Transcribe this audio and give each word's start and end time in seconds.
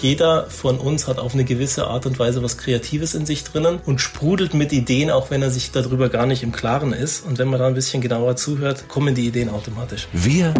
Jeder 0.00 0.48
von 0.48 0.78
uns 0.78 1.08
hat 1.08 1.18
auf 1.18 1.34
eine 1.34 1.44
gewisse 1.44 1.88
Art 1.88 2.06
und 2.06 2.18
Weise 2.20 2.40
was 2.42 2.56
Kreatives 2.56 3.14
in 3.14 3.26
sich 3.26 3.42
drinnen 3.42 3.80
und 3.84 4.00
sprudelt 4.00 4.54
mit 4.54 4.72
Ideen, 4.72 5.10
auch 5.10 5.30
wenn 5.30 5.42
er 5.42 5.50
sich 5.50 5.72
darüber 5.72 6.08
gar 6.08 6.26
nicht 6.26 6.44
im 6.44 6.52
Klaren 6.52 6.92
ist. 6.92 7.26
Und 7.26 7.38
wenn 7.38 7.48
man 7.48 7.58
da 7.58 7.66
ein 7.66 7.74
bisschen 7.74 8.00
genauer 8.00 8.36
zuhört, 8.36 8.88
kommen 8.88 9.16
die 9.16 9.26
Ideen 9.26 9.48
automatisch. 9.48 10.06
Wir 10.12 10.54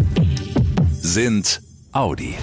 sind 0.90 1.62
Audi. 1.92 2.34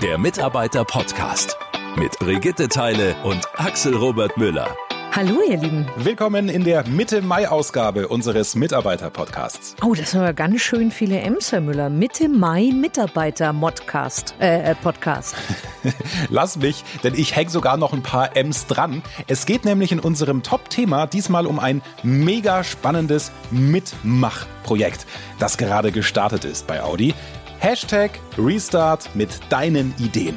Der 0.00 0.18
Mitarbeiter-Podcast 0.18 1.56
mit 1.96 2.16
Brigitte 2.20 2.68
Teile 2.68 3.16
und 3.24 3.40
Axel 3.56 3.96
Robert 3.96 4.36
Müller. 4.36 4.68
Hallo, 5.10 5.38
ihr 5.48 5.56
Lieben. 5.56 5.86
Willkommen 5.96 6.50
in 6.50 6.64
der 6.64 6.86
Mitte-Mai-Ausgabe 6.86 8.08
unseres 8.08 8.54
Mitarbeiter-Podcasts. 8.54 9.74
Oh, 9.82 9.94
das 9.94 10.10
sind 10.10 10.20
aber 10.20 10.34
ganz 10.34 10.60
schön 10.60 10.90
viele 10.90 11.18
M's, 11.20 11.50
Herr 11.50 11.62
Müller. 11.62 11.88
Mitte-Mai-Mitarbeiter-Modcast. 11.88 14.34
Äh, 14.38 14.70
äh, 14.70 14.74
Podcast. 14.74 15.34
Lass 16.28 16.58
mich, 16.58 16.84
denn 17.02 17.14
ich 17.14 17.34
hänge 17.34 17.48
sogar 17.50 17.78
noch 17.78 17.94
ein 17.94 18.02
paar 18.02 18.36
M's 18.36 18.66
dran. 18.66 19.02
Es 19.26 19.46
geht 19.46 19.64
nämlich 19.64 19.92
in 19.92 20.00
unserem 20.00 20.42
Top-Thema 20.42 21.06
diesmal 21.06 21.46
um 21.46 21.58
ein 21.58 21.80
mega 22.02 22.62
spannendes 22.62 23.32
Mitmach-Projekt, 23.50 25.06
das 25.38 25.56
gerade 25.56 25.90
gestartet 25.90 26.44
ist 26.44 26.66
bei 26.66 26.82
Audi. 26.82 27.14
Hashtag 27.60 28.10
Restart 28.36 29.08
mit 29.14 29.30
deinen 29.48 29.94
Ideen 29.98 30.36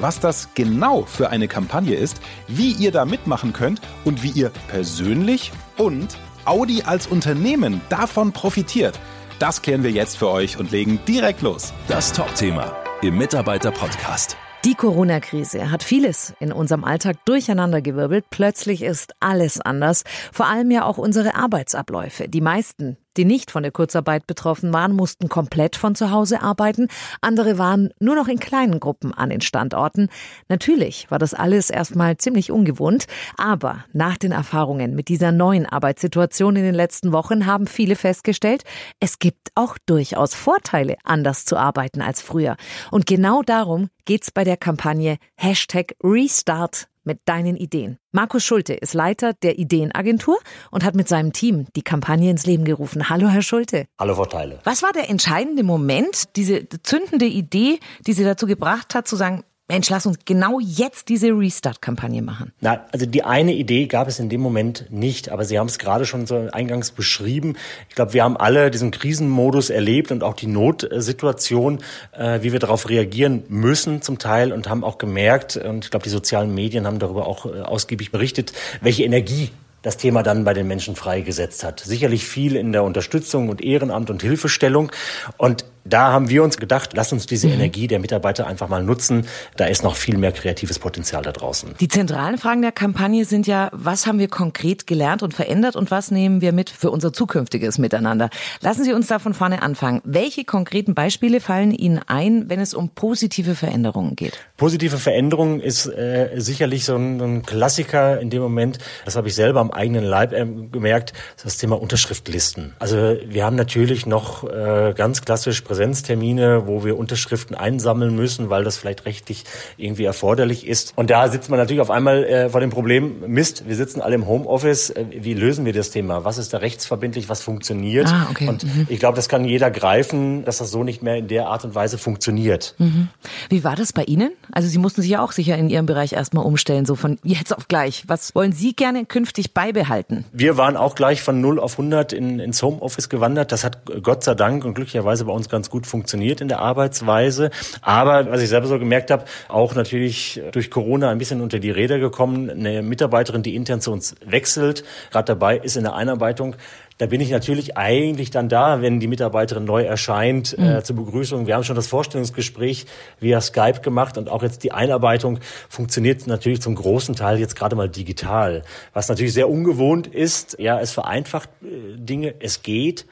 was 0.00 0.20
das 0.20 0.48
genau 0.54 1.02
für 1.02 1.30
eine 1.30 1.48
Kampagne 1.48 1.94
ist, 1.94 2.20
wie 2.48 2.72
ihr 2.72 2.92
da 2.92 3.04
mitmachen 3.04 3.52
könnt 3.52 3.80
und 4.04 4.22
wie 4.22 4.30
ihr 4.30 4.50
persönlich 4.68 5.52
und 5.76 6.18
Audi 6.44 6.82
als 6.82 7.06
Unternehmen 7.06 7.80
davon 7.88 8.32
profitiert. 8.32 8.98
Das 9.38 9.62
klären 9.62 9.82
wir 9.82 9.90
jetzt 9.90 10.18
für 10.18 10.28
euch 10.28 10.58
und 10.58 10.70
legen 10.70 11.00
direkt 11.06 11.42
los. 11.42 11.72
Das 11.88 12.12
Top-Thema 12.12 12.76
im 13.02 13.16
Mitarbeiter-Podcast. 13.16 14.36
Die 14.66 14.74
Corona-Krise 14.74 15.70
hat 15.70 15.82
vieles 15.82 16.34
in 16.38 16.52
unserem 16.52 16.84
Alltag 16.84 17.24
durcheinandergewirbelt. 17.24 18.26
Plötzlich 18.28 18.82
ist 18.82 19.14
alles 19.18 19.58
anders. 19.58 20.04
Vor 20.32 20.48
allem 20.48 20.70
ja 20.70 20.84
auch 20.84 20.98
unsere 20.98 21.34
Arbeitsabläufe. 21.34 22.28
Die 22.28 22.42
meisten 22.42 22.98
die 23.16 23.24
nicht 23.24 23.50
von 23.50 23.62
der 23.62 23.72
Kurzarbeit 23.72 24.26
betroffen 24.26 24.72
waren, 24.72 24.92
mussten 24.92 25.28
komplett 25.28 25.76
von 25.76 25.94
zu 25.94 26.10
Hause 26.10 26.42
arbeiten. 26.42 26.88
Andere 27.20 27.58
waren 27.58 27.90
nur 27.98 28.14
noch 28.14 28.28
in 28.28 28.38
kleinen 28.38 28.80
Gruppen 28.80 29.12
an 29.14 29.30
den 29.30 29.40
Standorten. 29.40 30.08
Natürlich 30.48 31.10
war 31.10 31.18
das 31.18 31.34
alles 31.34 31.70
erstmal 31.70 32.16
ziemlich 32.16 32.50
ungewohnt. 32.50 33.06
Aber 33.36 33.84
nach 33.92 34.16
den 34.16 34.32
Erfahrungen 34.32 34.94
mit 34.94 35.08
dieser 35.08 35.32
neuen 35.32 35.66
Arbeitssituation 35.66 36.56
in 36.56 36.64
den 36.64 36.74
letzten 36.74 37.12
Wochen 37.12 37.46
haben 37.46 37.66
viele 37.66 37.96
festgestellt, 37.96 38.64
es 39.00 39.18
gibt 39.18 39.50
auch 39.54 39.76
durchaus 39.86 40.34
Vorteile, 40.34 40.96
anders 41.04 41.44
zu 41.44 41.56
arbeiten 41.56 42.02
als 42.02 42.20
früher. 42.20 42.56
Und 42.90 43.06
genau 43.06 43.42
darum 43.42 43.88
geht's 44.04 44.30
bei 44.30 44.44
der 44.44 44.56
Kampagne 44.56 45.16
Hashtag 45.36 45.94
Restart 46.02 46.89
mit 47.04 47.20
deinen 47.24 47.56
Ideen. 47.56 47.98
Markus 48.12 48.44
Schulte 48.44 48.74
ist 48.74 48.94
Leiter 48.94 49.32
der 49.32 49.58
Ideenagentur 49.58 50.38
und 50.70 50.84
hat 50.84 50.94
mit 50.94 51.08
seinem 51.08 51.32
Team 51.32 51.66
die 51.76 51.82
Kampagne 51.82 52.30
ins 52.30 52.46
Leben 52.46 52.64
gerufen. 52.64 53.08
Hallo, 53.08 53.28
Herr 53.28 53.42
Schulte. 53.42 53.86
Hallo, 53.98 54.14
Frau 54.14 54.26
Teile. 54.26 54.58
Was 54.64 54.82
war 54.82 54.92
der 54.92 55.08
entscheidende 55.08 55.62
Moment, 55.62 56.36
diese 56.36 56.68
zündende 56.82 57.26
Idee, 57.26 57.78
die 58.06 58.12
Sie 58.12 58.24
dazu 58.24 58.46
gebracht 58.46 58.94
hat, 58.94 59.06
zu 59.06 59.16
sagen, 59.16 59.44
Mensch, 59.70 59.88
lass 59.88 60.04
uns 60.04 60.18
genau 60.24 60.58
jetzt 60.58 61.08
diese 61.08 61.28
Restart-Kampagne 61.28 62.22
machen. 62.22 62.52
Na, 62.60 62.84
also 62.90 63.06
die 63.06 63.22
eine 63.22 63.54
Idee 63.54 63.86
gab 63.86 64.08
es 64.08 64.18
in 64.18 64.28
dem 64.28 64.40
Moment 64.40 64.86
nicht, 64.90 65.28
aber 65.28 65.44
Sie 65.44 65.60
haben 65.60 65.68
es 65.68 65.78
gerade 65.78 66.06
schon 66.06 66.26
so 66.26 66.48
eingangs 66.50 66.90
beschrieben. 66.90 67.54
Ich 67.88 67.94
glaube, 67.94 68.12
wir 68.12 68.24
haben 68.24 68.36
alle 68.36 68.72
diesen 68.72 68.90
Krisenmodus 68.90 69.70
erlebt 69.70 70.10
und 70.10 70.24
auch 70.24 70.34
die 70.34 70.48
Notsituation, 70.48 71.78
äh, 72.10 72.42
wie 72.42 72.50
wir 72.50 72.58
darauf 72.58 72.88
reagieren 72.88 73.44
müssen 73.48 74.02
zum 74.02 74.18
Teil 74.18 74.52
und 74.52 74.68
haben 74.68 74.82
auch 74.82 74.98
gemerkt, 74.98 75.56
und 75.56 75.84
ich 75.84 75.90
glaube, 75.92 76.02
die 76.02 76.10
sozialen 76.10 76.52
Medien 76.52 76.84
haben 76.84 76.98
darüber 76.98 77.28
auch 77.28 77.46
äh, 77.46 77.60
ausgiebig 77.60 78.10
berichtet, 78.10 78.52
welche 78.80 79.04
Energie 79.04 79.50
das 79.82 79.96
Thema 79.96 80.22
dann 80.22 80.44
bei 80.44 80.52
den 80.52 80.66
Menschen 80.66 80.96
freigesetzt 80.96 81.64
hat. 81.64 81.80
Sicherlich 81.80 82.26
viel 82.26 82.56
in 82.56 82.72
der 82.72 82.82
Unterstützung 82.82 83.48
und 83.48 83.62
Ehrenamt 83.62 84.10
und 84.10 84.20
Hilfestellung. 84.20 84.90
Und 85.38 85.64
da 85.84 86.12
haben 86.12 86.28
wir 86.28 86.42
uns 86.42 86.56
gedacht, 86.56 86.90
lass 86.94 87.12
uns 87.12 87.26
diese 87.26 87.48
mhm. 87.48 87.54
Energie 87.54 87.86
der 87.86 87.98
Mitarbeiter 87.98 88.46
einfach 88.46 88.68
mal 88.68 88.82
nutzen. 88.82 89.26
Da 89.56 89.66
ist 89.66 89.82
noch 89.82 89.96
viel 89.96 90.16
mehr 90.16 90.32
kreatives 90.32 90.78
Potenzial 90.78 91.22
da 91.22 91.32
draußen. 91.32 91.74
Die 91.80 91.88
zentralen 91.88 92.38
Fragen 92.38 92.62
der 92.62 92.72
Kampagne 92.72 93.24
sind 93.24 93.46
ja, 93.46 93.70
was 93.72 94.06
haben 94.06 94.18
wir 94.18 94.28
konkret 94.28 94.86
gelernt 94.86 95.22
und 95.22 95.34
verändert 95.34 95.76
und 95.76 95.90
was 95.90 96.10
nehmen 96.10 96.40
wir 96.40 96.52
mit 96.52 96.70
für 96.70 96.90
unser 96.90 97.12
zukünftiges 97.12 97.78
Miteinander? 97.78 98.30
Lassen 98.60 98.84
Sie 98.84 98.92
uns 98.92 99.06
da 99.06 99.18
von 99.18 99.34
vorne 99.34 99.62
anfangen. 99.62 100.00
Welche 100.04 100.44
konkreten 100.44 100.94
Beispiele 100.94 101.40
fallen 101.40 101.72
Ihnen 101.72 102.00
ein, 102.06 102.48
wenn 102.48 102.60
es 102.60 102.74
um 102.74 102.90
positive 102.90 103.54
Veränderungen 103.54 104.16
geht? 104.16 104.38
Positive 104.56 104.98
Veränderungen 104.98 105.60
ist 105.60 105.86
äh, 105.86 106.30
sicherlich 106.36 106.84
so 106.84 106.96
ein, 106.96 107.20
ein, 107.20 107.42
Klassiker 107.42 108.20
in 108.20 108.30
dem 108.30 108.42
Moment. 108.42 108.78
Das 109.04 109.16
habe 109.16 109.28
ich 109.28 109.34
selber 109.34 109.60
am 109.60 109.70
eigenen 109.70 110.04
Leib 110.04 110.32
äh, 110.32 110.44
gemerkt. 110.44 111.12
Das 111.42 111.56
Thema 111.56 111.80
Unterschriftlisten. 111.80 112.74
Also 112.78 113.16
wir 113.26 113.44
haben 113.44 113.56
natürlich 113.56 114.06
noch 114.06 114.44
äh, 114.44 114.92
ganz 114.94 115.22
klassisch 115.22 115.64
Präsenztermine, 115.70 116.66
wo 116.66 116.84
wir 116.84 116.98
Unterschriften 116.98 117.54
einsammeln 117.54 118.16
müssen, 118.16 118.50
weil 118.50 118.64
das 118.64 118.76
vielleicht 118.76 119.04
rechtlich 119.04 119.44
irgendwie 119.76 120.02
erforderlich 120.02 120.66
ist. 120.66 120.92
Und 120.96 121.10
da 121.10 121.28
sitzt 121.28 121.48
man 121.48 121.60
natürlich 121.60 121.80
auf 121.80 121.92
einmal 121.92 122.24
äh, 122.24 122.48
vor 122.48 122.60
dem 122.60 122.70
Problem, 122.70 123.22
Mist, 123.28 123.68
wir 123.68 123.76
sitzen 123.76 124.00
alle 124.00 124.16
im 124.16 124.26
Homeoffice, 124.26 124.90
äh, 124.90 125.04
wie 125.10 125.32
lösen 125.32 125.64
wir 125.64 125.72
das 125.72 125.92
Thema? 125.92 126.24
Was 126.24 126.38
ist 126.38 126.52
da 126.52 126.58
rechtsverbindlich, 126.58 127.28
was 127.28 127.42
funktioniert? 127.42 128.08
Ah, 128.08 128.26
okay. 128.28 128.48
Und 128.48 128.64
mhm. 128.64 128.88
ich 128.88 128.98
glaube, 128.98 129.14
das 129.14 129.28
kann 129.28 129.44
jeder 129.44 129.70
greifen, 129.70 130.44
dass 130.44 130.58
das 130.58 130.72
so 130.72 130.82
nicht 130.82 131.04
mehr 131.04 131.18
in 131.18 131.28
der 131.28 131.46
Art 131.46 131.64
und 131.64 131.76
Weise 131.76 131.98
funktioniert. 131.98 132.74
Mhm. 132.78 133.06
Wie 133.48 133.62
war 133.62 133.76
das 133.76 133.92
bei 133.92 134.02
Ihnen? 134.02 134.32
Also 134.50 134.68
Sie 134.68 134.78
mussten 134.78 135.02
sich 135.02 135.12
ja 135.12 135.22
auch 135.22 135.30
sicher 135.30 135.56
in 135.56 135.70
Ihrem 135.70 135.86
Bereich 135.86 136.14
erstmal 136.14 136.44
umstellen, 136.44 136.84
so 136.84 136.96
von 136.96 137.20
jetzt 137.22 137.56
auf 137.56 137.68
gleich. 137.68 138.02
Was 138.08 138.34
wollen 138.34 138.50
Sie 138.50 138.74
gerne 138.74 139.04
künftig 139.04 139.54
beibehalten? 139.54 140.24
Wir 140.32 140.56
waren 140.56 140.76
auch 140.76 140.96
gleich 140.96 141.22
von 141.22 141.40
0 141.40 141.60
auf 141.60 141.74
100 141.74 142.12
in, 142.12 142.40
ins 142.40 142.60
Homeoffice 142.60 143.08
gewandert. 143.08 143.52
Das 143.52 143.62
hat 143.62 143.82
Gott 144.02 144.24
sei 144.24 144.34
Dank 144.34 144.64
und 144.64 144.74
glücklicherweise 144.74 145.26
bei 145.26 145.32
uns 145.32 145.48
ganz 145.48 145.59
ganz 145.60 145.68
gut 145.68 145.86
funktioniert 145.86 146.40
in 146.40 146.48
der 146.48 146.60
Arbeitsweise. 146.60 147.50
Aber 147.82 148.30
was 148.30 148.40
ich 148.40 148.48
selber 148.48 148.66
so 148.66 148.78
gemerkt 148.78 149.10
habe, 149.10 149.26
auch 149.48 149.74
natürlich 149.74 150.40
durch 150.52 150.70
Corona 150.70 151.10
ein 151.10 151.18
bisschen 151.18 151.42
unter 151.42 151.58
die 151.58 151.70
Räder 151.70 151.98
gekommen. 151.98 152.48
Eine 152.48 152.80
Mitarbeiterin, 152.80 153.42
die 153.42 153.54
intern 153.54 153.82
zu 153.82 153.92
uns 153.92 154.14
wechselt, 154.24 154.84
gerade 155.10 155.26
dabei 155.26 155.58
ist 155.58 155.76
in 155.76 155.82
der 155.82 155.94
Einarbeitung, 155.94 156.56
da 156.96 157.06
bin 157.06 157.20
ich 157.22 157.30
natürlich 157.30 157.78
eigentlich 157.78 158.30
dann 158.30 158.50
da, 158.50 158.82
wenn 158.82 159.00
die 159.00 159.06
Mitarbeiterin 159.06 159.64
neu 159.64 159.84
erscheint, 159.84 160.56
äh, 160.56 160.60
mhm. 160.60 160.68
äh, 160.68 160.82
zur 160.82 160.96
Begrüßung. 160.96 161.46
Wir 161.46 161.54
haben 161.54 161.64
schon 161.64 161.76
das 161.76 161.86
Vorstellungsgespräch 161.86 162.86
via 163.20 163.40
Skype 163.40 163.80
gemacht 163.80 164.18
und 164.18 164.28
auch 164.28 164.42
jetzt 164.42 164.64
die 164.64 164.72
Einarbeitung 164.72 165.40
funktioniert 165.70 166.26
natürlich 166.26 166.60
zum 166.60 166.74
großen 166.74 167.16
Teil 167.16 167.38
jetzt 167.38 167.56
gerade 167.56 167.74
mal 167.74 167.88
digital. 167.88 168.64
Was 168.92 169.08
natürlich 169.08 169.32
sehr 169.32 169.48
ungewohnt 169.48 170.06
ist. 170.06 170.56
Ja, 170.58 170.78
es 170.78 170.92
vereinfacht 170.92 171.48
äh, 171.62 171.96
Dinge, 171.96 172.34
es 172.38 172.62
geht. 172.62 173.06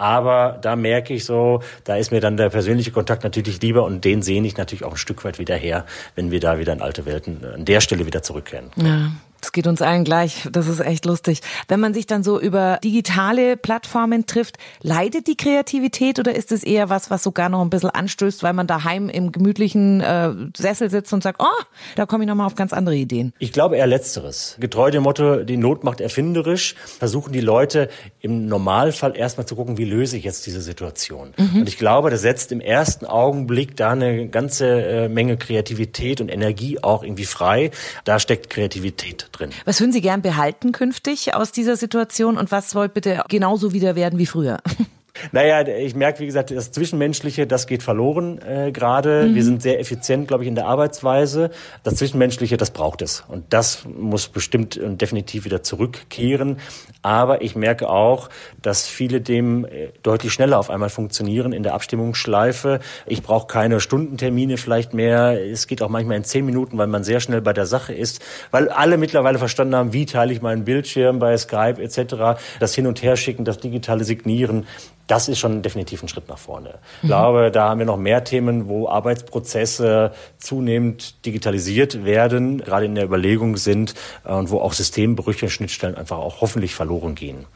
Aber 0.00 0.58
da 0.62 0.76
merke 0.76 1.12
ich 1.12 1.26
so, 1.26 1.60
da 1.84 1.96
ist 1.96 2.10
mir 2.10 2.20
dann 2.20 2.38
der 2.38 2.48
persönliche 2.48 2.90
Kontakt 2.90 3.22
natürlich 3.22 3.60
lieber 3.60 3.84
und 3.84 4.02
den 4.02 4.22
sehe 4.22 4.42
ich 4.42 4.56
natürlich 4.56 4.82
auch 4.82 4.92
ein 4.92 4.96
Stück 4.96 5.22
weit 5.26 5.38
wieder 5.38 5.56
her, 5.56 5.84
wenn 6.14 6.30
wir 6.30 6.40
da 6.40 6.58
wieder 6.58 6.72
in 6.72 6.80
alte 6.80 7.04
Welten 7.04 7.44
an 7.44 7.66
der 7.66 7.82
Stelle 7.82 8.06
wieder 8.06 8.22
zurückkehren. 8.22 8.70
Ja, 8.76 9.10
das 9.40 9.52
geht 9.52 9.66
uns 9.66 9.82
allen 9.82 10.04
gleich. 10.04 10.48
Das 10.52 10.66
ist 10.66 10.80
echt 10.80 11.06
lustig. 11.06 11.40
Wenn 11.68 11.80
man 11.80 11.94
sich 11.94 12.06
dann 12.06 12.22
so 12.22 12.40
über 12.40 12.78
digitale 12.84 13.56
Plattformen 13.56 14.26
trifft, 14.26 14.58
leidet 14.82 15.26
die 15.26 15.36
Kreativität 15.36 16.18
oder 16.18 16.34
ist 16.34 16.52
es 16.52 16.62
eher 16.62 16.90
was, 16.90 17.10
was 17.10 17.22
sogar 17.22 17.48
noch 17.48 17.62
ein 17.62 17.70
bisschen 17.70 17.90
anstößt, 17.90 18.42
weil 18.42 18.52
man 18.52 18.66
daheim 18.66 19.08
im 19.08 19.32
gemütlichen 19.32 20.00
äh, 20.00 20.32
Sessel 20.56 20.90
sitzt 20.90 21.12
und 21.12 21.22
sagt, 21.22 21.40
oh, 21.42 21.62
da 21.96 22.06
komme 22.06 22.24
ich 22.24 22.28
nochmal 22.28 22.46
auf 22.46 22.54
ganz 22.54 22.72
andere 22.72 22.96
Ideen? 22.96 23.32
Ich 23.38 23.52
glaube 23.52 23.76
eher 23.76 23.86
Letzteres. 23.86 24.56
Getreu 24.60 24.90
dem 24.90 25.04
Motto, 25.04 25.42
die 25.42 25.56
Not 25.56 25.84
macht 25.84 26.00
erfinderisch, 26.00 26.74
versuchen 26.98 27.32
die 27.32 27.40
Leute 27.40 27.88
im 28.20 28.46
Normalfall 28.46 29.16
erstmal 29.16 29.46
zu 29.46 29.56
gucken, 29.56 29.78
wie 29.78 29.84
löse 29.84 30.16
ich 30.16 30.24
jetzt 30.24 30.46
diese 30.46 30.60
Situation. 30.60 31.32
Mhm. 31.36 31.60
Und 31.60 31.68
ich 31.68 31.78
glaube, 31.78 32.10
das 32.10 32.20
setzt 32.22 32.52
im 32.52 32.60
ersten 32.60 33.06
Augenblick 33.06 33.76
da 33.76 33.92
eine 33.92 34.28
ganze 34.28 34.66
äh, 34.66 35.08
Menge 35.08 35.36
Kreativität 35.36 36.20
und 36.20 36.28
Energie 36.28 36.82
auch 36.82 37.02
irgendwie 37.02 37.24
frei. 37.24 37.70
Da 38.04 38.18
steckt 38.18 38.50
Kreativität 38.50 39.29
drin. 39.32 39.50
Was 39.64 39.80
würden 39.80 39.92
Sie 39.92 40.00
gern 40.00 40.22
behalten 40.22 40.72
künftig 40.72 41.34
aus 41.34 41.52
dieser 41.52 41.76
Situation 41.76 42.36
und 42.38 42.50
was 42.50 42.70
soll 42.70 42.88
bitte 42.88 43.24
genauso 43.28 43.72
wieder 43.72 43.94
werden 43.94 44.18
wie 44.18 44.26
früher? 44.26 44.58
Naja, 45.32 45.66
ich 45.66 45.94
merke, 45.94 46.20
wie 46.20 46.26
gesagt, 46.26 46.50
das 46.50 46.72
Zwischenmenschliche, 46.72 47.46
das 47.46 47.66
geht 47.66 47.82
verloren 47.82 48.40
äh, 48.42 48.72
gerade. 48.72 49.26
Mhm. 49.28 49.34
Wir 49.34 49.44
sind 49.44 49.62
sehr 49.62 49.80
effizient, 49.80 50.28
glaube 50.28 50.44
ich, 50.44 50.48
in 50.48 50.54
der 50.54 50.66
Arbeitsweise. 50.66 51.50
Das 51.82 51.96
Zwischenmenschliche, 51.96 52.56
das 52.56 52.70
braucht 52.70 53.02
es. 53.02 53.24
Und 53.28 53.44
das 53.50 53.84
muss 53.86 54.28
bestimmt 54.28 54.76
und 54.76 55.00
definitiv 55.00 55.44
wieder 55.44 55.62
zurückkehren. 55.62 56.58
Aber 57.02 57.42
ich 57.42 57.56
merke 57.56 57.88
auch, 57.88 58.28
dass 58.60 58.86
viele 58.86 59.20
dem 59.20 59.64
äh, 59.64 59.88
deutlich 60.02 60.32
schneller 60.32 60.58
auf 60.58 60.70
einmal 60.70 60.90
funktionieren 60.90 61.52
in 61.52 61.62
der 61.62 61.74
Abstimmungsschleife. 61.74 62.80
Ich 63.06 63.22
brauche 63.22 63.46
keine 63.46 63.80
Stundentermine 63.80 64.56
vielleicht 64.56 64.94
mehr. 64.94 65.40
Es 65.50 65.66
geht 65.66 65.82
auch 65.82 65.88
manchmal 65.88 66.16
in 66.16 66.24
zehn 66.24 66.44
Minuten, 66.44 66.78
weil 66.78 66.86
man 66.86 67.04
sehr 67.04 67.20
schnell 67.20 67.40
bei 67.40 67.52
der 67.52 67.66
Sache 67.66 67.94
ist. 67.94 68.20
Weil 68.50 68.68
alle 68.68 68.98
mittlerweile 68.98 69.38
verstanden 69.38 69.74
haben, 69.74 69.92
wie 69.92 70.06
teile 70.06 70.32
ich 70.32 70.42
meinen 70.42 70.64
Bildschirm 70.64 71.18
bei 71.18 71.36
Skype 71.36 71.82
etc. 71.82 72.40
Das 72.58 72.74
Hin- 72.74 72.86
und 72.86 73.02
Herschicken, 73.02 73.44
das 73.44 73.58
digitale 73.58 74.04
Signieren 74.04 74.66
das 75.10 75.28
ist 75.28 75.40
schon 75.40 75.62
definitiv 75.62 76.02
ein 76.02 76.08
Schritt 76.08 76.28
nach 76.28 76.38
vorne. 76.38 76.78
Ich 77.02 77.08
glaube, 77.08 77.50
da 77.50 77.70
haben 77.70 77.80
wir 77.80 77.86
noch 77.86 77.96
mehr 77.96 78.22
Themen, 78.22 78.68
wo 78.68 78.88
Arbeitsprozesse 78.88 80.12
zunehmend 80.38 81.26
digitalisiert 81.26 82.04
werden, 82.04 82.58
gerade 82.58 82.86
in 82.86 82.94
der 82.94 83.04
Überlegung 83.04 83.56
sind 83.56 83.94
äh, 84.24 84.32
und 84.32 84.50
wo 84.50 84.60
auch 84.60 84.72
Systembrüche, 84.72 85.50
Schnittstellen 85.50 85.96
einfach 85.96 86.18
auch 86.18 86.40
hoffentlich 86.40 86.74
verloren 86.74 87.16
gehen. 87.16 87.46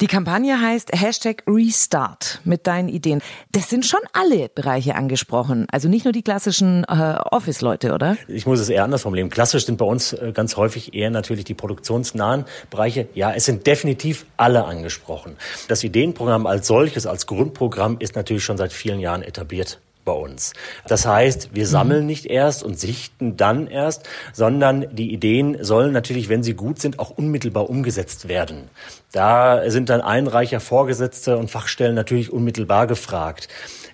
Die 0.00 0.08
Kampagne 0.08 0.60
heißt 0.60 0.90
Hashtag 0.92 1.44
Restart 1.46 2.40
mit 2.44 2.66
deinen 2.66 2.88
Ideen. 2.88 3.22
Das 3.52 3.70
sind 3.70 3.86
schon 3.86 4.00
alle 4.12 4.48
Bereiche 4.48 4.96
angesprochen, 4.96 5.66
also 5.70 5.88
nicht 5.88 6.04
nur 6.04 6.12
die 6.12 6.22
klassischen 6.22 6.84
äh, 6.84 7.16
Office-Leute, 7.30 7.92
oder? 7.92 8.16
Ich 8.26 8.46
muss 8.46 8.58
es 8.58 8.68
eher 8.68 8.84
anders 8.84 9.02
formulieren. 9.02 9.30
Klassisch 9.30 9.66
sind 9.66 9.78
bei 9.78 9.84
uns 9.84 10.12
äh, 10.14 10.32
ganz 10.34 10.56
häufig 10.56 10.94
eher 10.94 11.10
natürlich 11.10 11.44
die 11.44 11.54
produktionsnahen 11.54 12.44
Bereiche. 12.70 13.08
Ja, 13.14 13.32
es 13.32 13.44
sind 13.44 13.66
definitiv 13.66 14.26
alle 14.36 14.64
angesprochen. 14.64 15.36
Das 15.68 15.84
Ideenprogramm 15.84 16.46
als 16.46 16.66
solches, 16.66 17.03
als 17.06 17.26
Grundprogramm 17.26 17.96
ist 17.98 18.16
natürlich 18.16 18.44
schon 18.44 18.56
seit 18.56 18.72
vielen 18.72 19.00
Jahren 19.00 19.22
etabliert 19.22 19.78
bei 20.04 20.12
uns. 20.12 20.52
Das 20.86 21.06
heißt, 21.06 21.50
wir 21.54 21.66
sammeln 21.66 22.06
nicht 22.06 22.26
erst 22.26 22.62
und 22.62 22.78
sichten 22.78 23.36
dann 23.36 23.66
erst, 23.66 24.06
sondern 24.32 24.86
die 24.94 25.12
Ideen 25.12 25.62
sollen 25.64 25.92
natürlich, 25.92 26.28
wenn 26.28 26.42
sie 26.42 26.54
gut 26.54 26.78
sind, 26.78 26.98
auch 26.98 27.10
unmittelbar 27.10 27.70
umgesetzt 27.70 28.28
werden. 28.28 28.68
Da 29.12 29.70
sind 29.70 29.88
dann 29.88 30.00
Einreicher, 30.00 30.60
Vorgesetzte 30.60 31.38
und 31.38 31.50
Fachstellen 31.50 31.94
natürlich 31.94 32.32
unmittelbar 32.32 32.86
gefragt. 32.86 33.48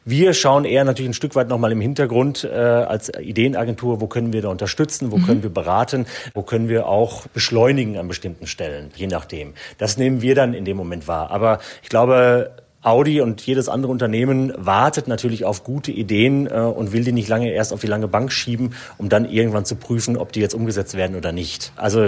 Wir 0.04 0.32
schauen 0.32 0.64
eher 0.64 0.84
natürlich 0.84 1.10
ein 1.10 1.14
Stück 1.14 1.34
weit 1.34 1.48
nochmal 1.48 1.72
im 1.72 1.80
Hintergrund 1.80 2.44
äh, 2.44 2.56
als 2.56 3.12
Ideenagentur, 3.18 4.00
wo 4.00 4.06
können 4.06 4.32
wir 4.32 4.40
da 4.40 4.48
unterstützen, 4.48 5.12
wo 5.12 5.18
mhm. 5.18 5.26
können 5.26 5.42
wir 5.42 5.50
beraten, 5.50 6.06
wo 6.32 6.42
können 6.42 6.68
wir 6.68 6.86
auch 6.86 7.26
beschleunigen 7.28 7.98
an 7.98 8.08
bestimmten 8.08 8.46
Stellen, 8.46 8.90
je 8.96 9.06
nachdem. 9.06 9.52
Das 9.76 9.98
nehmen 9.98 10.22
wir 10.22 10.34
dann 10.34 10.54
in 10.54 10.64
dem 10.64 10.78
Moment 10.78 11.06
wahr. 11.06 11.30
Aber 11.30 11.60
ich 11.82 11.90
glaube, 11.90 12.50
Audi 12.82 13.20
und 13.20 13.42
jedes 13.42 13.68
andere 13.68 13.92
Unternehmen 13.92 14.54
wartet 14.56 15.06
natürlich 15.06 15.44
auf 15.44 15.64
gute 15.64 15.92
Ideen 15.92 16.46
äh, 16.46 16.60
und 16.60 16.92
will 16.92 17.04
die 17.04 17.12
nicht 17.12 17.28
lange 17.28 17.52
erst 17.52 17.74
auf 17.74 17.80
die 17.80 17.86
lange 17.86 18.08
Bank 18.08 18.32
schieben, 18.32 18.74
um 18.96 19.10
dann 19.10 19.30
irgendwann 19.30 19.66
zu 19.66 19.76
prüfen, 19.76 20.16
ob 20.16 20.32
die 20.32 20.40
jetzt 20.40 20.54
umgesetzt 20.54 20.96
werden 20.96 21.14
oder 21.14 21.32
nicht. 21.32 21.72
Also 21.76 22.00